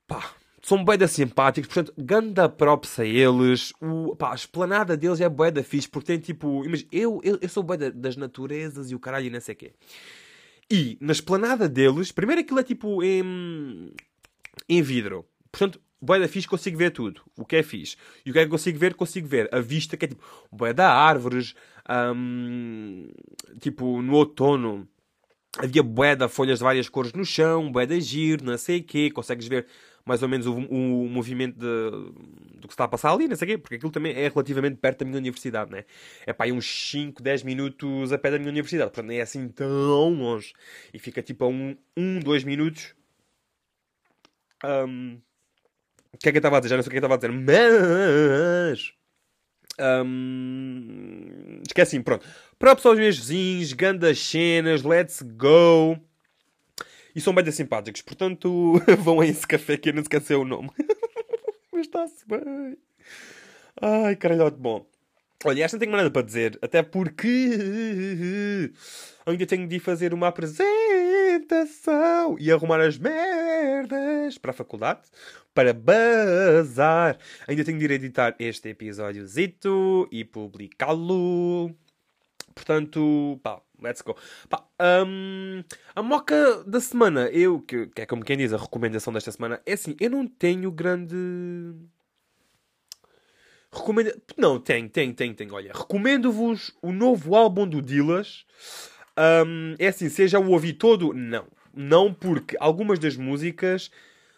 pá, 0.06 0.34
são 0.62 0.84
da 0.84 1.08
simpáticos, 1.08 1.72
portanto, 1.72 1.94
ganda 1.96 2.48
props 2.48 2.98
a 2.98 3.04
eles, 3.04 3.72
o, 3.80 4.14
pá, 4.14 4.32
a 4.32 4.34
esplanada 4.34 4.96
deles 4.96 5.20
é 5.20 5.28
bué 5.28 5.50
da 5.50 5.62
fixe, 5.62 5.88
porque 5.88 6.06
tem 6.06 6.18
tipo, 6.18 6.64
imagina, 6.64 6.88
eu, 6.92 7.20
eu, 7.24 7.38
eu 7.40 7.48
sou 7.48 7.62
bué 7.62 7.76
da, 7.76 7.90
das 7.90 8.16
naturezas 8.16 8.90
e 8.90 8.94
o 8.94 9.00
caralho 9.00 9.26
e 9.26 9.30
não 9.30 9.40
sei 9.40 9.54
o 9.54 9.58
quê. 9.58 9.72
E, 10.70 10.96
na 11.00 11.12
esplanada 11.12 11.68
deles, 11.68 12.12
primeiro 12.12 12.42
aquilo 12.42 12.60
é 12.60 12.62
tipo 12.62 13.02
em, 13.02 13.92
em 14.68 14.82
vidro, 14.82 15.26
portanto, 15.50 15.80
bué 16.00 16.18
da 16.20 16.28
fixe, 16.28 16.46
consigo 16.46 16.78
ver 16.78 16.90
tudo. 16.90 17.22
O 17.36 17.44
que 17.44 17.56
é 17.56 17.62
fixe. 17.62 17.96
E 18.24 18.30
o 18.30 18.32
que 18.32 18.38
é 18.38 18.44
que 18.44 18.50
consigo 18.50 18.78
ver? 18.78 18.94
Consigo 18.94 19.26
ver 19.26 19.48
a 19.52 19.60
vista, 19.60 19.96
que 19.96 20.04
é 20.04 20.08
tipo, 20.08 20.22
bué 20.50 20.72
da 20.72 20.92
árvores, 20.92 21.54
tipo, 23.60 24.00
no 24.00 24.14
outono, 24.14 24.88
havia 25.58 25.82
bué 25.82 26.14
da 26.14 26.28
folhas 26.28 26.58
de 26.58 26.64
várias 26.64 26.88
cores 26.88 27.12
no 27.12 27.24
chão, 27.24 27.70
bué 27.70 27.86
giro, 28.00 28.44
não 28.44 28.56
sei 28.56 28.80
o 28.80 28.84
quê, 28.84 29.10
consegues 29.10 29.46
ver 29.46 29.66
mais 30.04 30.22
ou 30.22 30.28
menos 30.28 30.46
o, 30.46 30.54
o, 30.54 31.08
movimento 31.08 31.58
de, 31.58 31.90
do 32.58 32.66
que 32.66 32.72
está 32.72 32.84
a 32.84 32.88
passar 32.88 33.12
ali, 33.12 33.28
não 33.28 33.36
sei 33.36 33.46
o 33.46 33.50
quê, 33.50 33.58
porque 33.58 33.74
aquilo 33.76 33.92
também 33.92 34.12
é 34.12 34.28
relativamente 34.28 34.76
perto 34.76 35.00
da 35.00 35.04
minha 35.04 35.18
universidade, 35.18 35.70
né? 35.70 35.84
É 36.26 36.32
pá, 36.32 36.46
uns 36.46 36.90
5, 36.90 37.22
10 37.22 37.42
minutos 37.42 38.12
a 38.12 38.18
pé 38.18 38.30
da 38.30 38.38
minha 38.38 38.50
universidade, 38.50 38.90
portanto 38.90 39.06
nem 39.06 39.18
é 39.18 39.22
assim 39.22 39.48
tão 39.48 39.68
longe. 40.18 40.52
E 40.92 40.98
fica 40.98 41.22
tipo 41.22 41.44
a 41.44 41.48
1, 41.48 41.76
um, 41.96 42.20
2 42.20 42.44
minutos. 42.44 42.94
Um, 44.64 45.20
o 46.12 46.18
que 46.18 46.28
é 46.28 46.32
que 46.32 46.38
eu 46.38 46.40
estava 46.40 46.56
a 46.56 46.60
dizer? 46.60 46.70
Já 46.70 46.76
não 46.76 46.82
sei 46.82 46.88
o 46.88 46.90
que 46.90 46.96
é 46.96 46.98
eu 46.98 47.06
estava 47.06 47.14
a 47.14 47.16
dizer. 47.16 47.32
Mas. 48.72 48.92
Um, 49.80 51.62
esqueci, 51.66 52.00
pronto. 52.00 52.26
Props 52.60 52.84
aos 52.84 52.98
meus 52.98 53.16
vizinhos, 53.16 53.72
grandes 53.72 54.18
cenas, 54.18 54.82
let's 54.82 55.22
go. 55.22 55.98
E 57.16 57.20
são 57.20 57.32
bem 57.32 57.50
simpáticos, 57.50 58.02
portanto 58.02 58.74
vão 59.00 59.20
a 59.20 59.26
esse 59.26 59.46
café 59.46 59.78
que 59.78 59.88
eu 59.88 59.94
não 59.94 60.02
esqueceu 60.02 60.42
o 60.42 60.44
nome. 60.44 60.68
Mas 61.72 61.86
está-se 61.86 62.28
bem. 62.28 62.76
Ai, 63.80 64.14
caralho, 64.14 64.50
bom. 64.50 64.84
Olha, 65.42 65.64
esta 65.64 65.78
não 65.78 65.80
tenho 65.80 65.92
nada 65.92 66.10
para 66.10 66.20
dizer, 66.20 66.58
até 66.60 66.82
porque 66.82 67.48
ainda 69.24 69.46
tenho 69.46 69.66
de 69.66 69.80
fazer 69.80 70.12
uma 70.12 70.28
apresentação 70.28 70.76
e 72.38 72.52
arrumar 72.52 72.82
as 72.82 72.98
merdas 72.98 74.36
para 74.36 74.50
a 74.50 74.54
faculdade, 74.54 75.08
para 75.54 75.72
bazar. 75.72 77.16
Ainda 77.48 77.64
tenho 77.64 77.78
de 77.78 77.86
editar 77.86 78.36
este 78.38 78.68
episódiozito 78.68 80.06
e 80.12 80.26
publicá-lo. 80.26 81.74
Portanto, 82.60 83.40
pá, 83.42 83.58
let's 83.82 84.02
go. 84.02 84.14
Pá, 84.50 84.62
um, 85.06 85.64
a 85.96 86.02
moca 86.02 86.62
da 86.64 86.78
semana, 86.78 87.26
eu, 87.30 87.58
que, 87.62 87.86
que 87.86 88.02
é 88.02 88.06
como 88.06 88.22
quem 88.22 88.36
diz, 88.36 88.52
a 88.52 88.58
recomendação 88.58 89.14
desta 89.14 89.32
semana, 89.32 89.62
é 89.64 89.72
assim, 89.72 89.96
eu 89.98 90.10
não 90.10 90.26
tenho 90.26 90.70
grande 90.70 91.16
Recomendo... 93.72 94.12
Não, 94.36 94.60
tem, 94.60 94.88
tem, 94.88 95.10
tem, 95.14 95.32
tem. 95.32 95.50
Olha, 95.50 95.72
recomendo-vos 95.72 96.76
o 96.82 96.92
novo 96.92 97.34
álbum 97.34 97.66
do 97.66 97.80
Dillas. 97.80 98.44
Um, 99.46 99.74
é 99.78 99.86
assim, 99.86 100.10
seja 100.10 100.38
o 100.38 100.50
ouvi 100.50 100.74
todo? 100.74 101.14
Não. 101.14 101.46
Não, 101.72 102.12
porque 102.12 102.58
algumas 102.60 102.98
das 102.98 103.16
músicas 103.16 103.90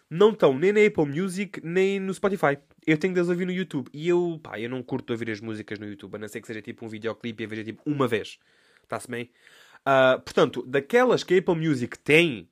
não 0.09 0.29
estão 0.29 0.57
nem 0.57 0.71
na 0.71 0.85
Apple 0.85 1.07
Music 1.07 1.59
nem 1.61 1.99
no 1.99 2.13
Spotify. 2.13 2.57
Eu 2.85 2.97
tenho 2.97 3.13
de 3.13 3.19
as 3.19 3.29
ouvir 3.29 3.45
no 3.45 3.51
YouTube. 3.51 3.89
E 3.93 4.07
eu, 4.07 4.39
pá, 4.41 4.59
eu 4.59 4.69
não 4.69 4.83
curto 4.83 5.11
ouvir 5.11 5.29
as 5.31 5.39
músicas 5.41 5.79
no 5.79 5.87
YouTube, 5.87 6.15
a 6.15 6.17
não 6.19 6.27
ser 6.27 6.41
que 6.41 6.47
seja 6.47 6.61
tipo 6.61 6.85
um 6.85 6.89
videoclipe 6.89 7.43
e 7.43 7.45
a 7.45 7.49
veja 7.49 7.63
tipo 7.63 7.81
uma 7.85 8.07
vez. 8.07 8.39
Está-se 8.83 9.09
bem? 9.09 9.29
Uh, 9.81 10.21
portanto, 10.21 10.63
daquelas 10.65 11.23
que 11.23 11.33
a 11.33 11.37
Apple 11.37 11.55
Music 11.55 11.97
tem, 11.99 12.49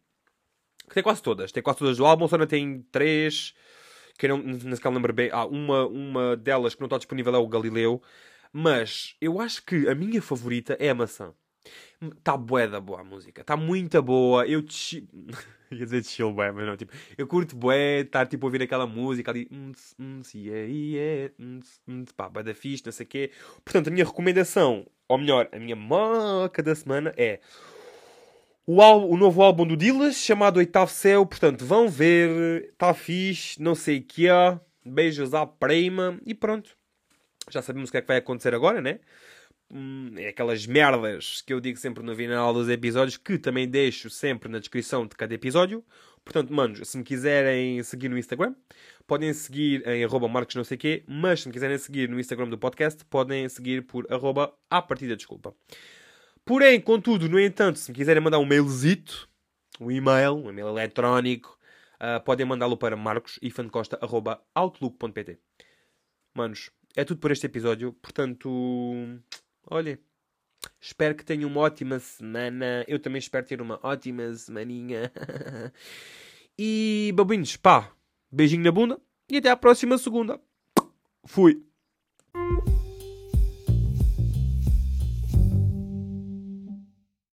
que 0.88 0.94
tem 0.94 1.04
quase 1.04 1.22
todas, 1.22 1.52
tem 1.52 1.64
quase 1.64 1.80
todas 1.80 1.98
do 1.98 2.06
álbum, 2.06 2.28
só 2.28 2.38
não 2.38 2.48
tem 2.48 2.86
três 2.92 3.54
que 4.18 4.28
eu 4.28 4.38
não, 4.38 4.44
não 4.44 4.76
sequer 4.76 4.90
lembro 4.90 5.14
bem. 5.14 5.30
Ah, 5.32 5.46
uma, 5.46 5.88
uma 5.88 6.38
delas 6.38 6.76
que 6.76 6.82
não 6.82 6.86
está 6.86 6.98
disponível 6.98 7.34
é 7.34 7.40
o 7.40 7.48
Galileu. 7.48 8.02
Mas 8.54 9.16
eu 9.22 9.40
acho 9.40 9.64
que 9.64 9.88
a 9.88 9.96
minha 9.96 10.22
favorita 10.22 10.76
é 10.80 10.90
a 10.90 10.96
maçã. 10.96 11.34
Está 12.18 12.36
bué 12.36 12.68
da 12.68 12.80
boa 12.80 13.02
a 13.02 13.04
música. 13.04 13.42
Está 13.42 13.56
muito 13.56 14.02
boa. 14.02 14.46
Eu. 14.48 14.64
Ia 15.72 15.86
dizer 15.86 16.04
chill 16.04 16.34
bué, 16.34 16.52
mas 16.52 16.66
não, 16.66 16.76
tipo... 16.76 16.92
Eu 17.18 17.26
curto 17.26 17.56
bué 17.56 18.02
estar, 18.02 18.26
tipo, 18.26 18.46
a 18.46 18.48
ouvir 18.48 18.62
aquela 18.62 18.86
música 18.86 19.32
ali... 19.32 19.48
Pá, 22.18 22.28
bué 22.28 22.44
da 22.44 22.54
fixe, 22.54 22.84
não 22.86 22.92
sei 22.92 23.06
o 23.06 23.10
quê. 23.10 23.32
Portanto, 23.64 23.88
a 23.88 23.92
minha 23.92 24.04
recomendação, 24.04 24.86
ou 25.08 25.18
melhor, 25.18 25.48
a 25.50 25.58
minha 25.58 25.76
moca 25.76 26.62
da 26.62 26.76
semana 26.76 27.14
é 27.16 27.40
o, 28.68 28.82
álbum, 28.82 29.14
o 29.14 29.18
novo 29.18 29.42
álbum 29.42 29.66
do 29.66 29.78
Dillas, 29.78 30.16
chamado 30.16 30.58
Oitavo 30.58 30.92
Céu. 30.92 31.26
Portanto, 31.26 31.66
vão 31.66 31.88
ver, 31.88 32.70
está 32.72 32.94
fixe, 32.94 33.62
não 33.62 33.74
sei 33.74 34.00
o 34.00 34.04
que 34.04 34.28
é. 34.28 34.60
Beijos 34.86 35.34
à 35.34 35.46
prima 35.46 36.20
e 36.26 36.34
pronto. 36.34 36.76
Já 37.50 37.62
sabemos 37.62 37.90
o 37.90 37.92
que 37.92 37.98
é 37.98 38.02
que 38.02 38.08
vai 38.08 38.18
acontecer 38.18 38.54
agora, 38.54 38.82
né? 38.82 39.00
É 40.18 40.28
aquelas 40.28 40.68
merdas 40.68 41.42
que 41.42 41.54
eu 41.54 41.62
digo 41.62 41.78
sempre 41.78 42.04
no 42.04 42.14
final 42.16 42.54
dos 42.54 42.68
episódios, 42.68 43.16
que 43.16 43.38
também 43.38 43.68
deixo 43.68 44.10
sempre 44.10 44.50
na 44.50 44.60
descrição 44.60 45.08
de 45.08 45.16
cada 45.16 45.34
episódio. 45.34 45.84
Portanto, 46.26 46.54
manos, 46.54 46.86
se 46.88 46.98
me 46.98 47.04
quiserem 47.04 47.82
seguir 47.82 48.10
no 48.10 48.18
Instagram, 48.18 48.54
podem 49.08 49.34
seguir 49.34 49.88
em 49.88 50.04
arroba 50.04 50.28
marcos 50.28 50.56
não 50.56 50.66
sei 50.66 50.78
quê, 50.78 51.04
mas 51.08 51.42
se 51.42 51.48
me 51.48 51.54
quiserem 51.54 51.78
seguir 51.78 52.10
no 52.10 52.20
Instagram 52.20 52.50
do 52.50 52.58
podcast, 52.58 53.06
podem 53.06 53.48
seguir 53.48 53.84
por 53.84 54.06
arroba 54.12 54.54
a 54.70 54.82
partida 54.82 55.16
desculpa. 55.16 55.56
Porém, 56.44 56.82
contudo, 56.82 57.30
no 57.30 57.40
entanto, 57.40 57.80
se 57.80 57.92
me 57.92 57.98
quiserem 57.98 58.22
mandar 58.22 58.40
um 58.40 58.46
mailzito, 58.46 59.30
um 59.80 59.90
e-mail, 59.90 60.36
um 60.36 60.50
e-mail 60.50 60.68
eletrónico, 60.68 61.58
uh, 61.96 62.20
podem 62.24 62.46
mandá-lo 62.46 62.76
para 62.76 62.98
marcosifancosta.outlook.pt 62.98 65.40
Manos, 66.34 66.72
é 66.96 67.04
tudo 67.04 67.20
por 67.20 67.32
este 67.32 67.46
episódio. 67.46 67.94
Portanto, 67.94 68.50
olhem, 69.72 69.98
espero 70.80 71.16
que 71.16 71.26
tenham 71.26 71.50
uma 71.50 71.62
ótima 71.62 71.98
semana. 72.00 72.84
Eu 72.88 73.00
também 73.00 73.20
espero 73.20 73.46
ter 73.46 73.62
uma 73.62 73.80
ótima 73.82 74.32
semaninha. 74.36 75.12
e, 76.60 77.12
babinhos, 77.16 77.56
pá, 77.56 77.92
beijinho 78.32 78.64
na 78.64 78.72
bunda 78.72 79.02
e 79.30 79.38
até 79.38 79.50
à 79.50 79.56
próxima 79.56 79.98
segunda. 79.98 80.40
Fui. 81.26 81.66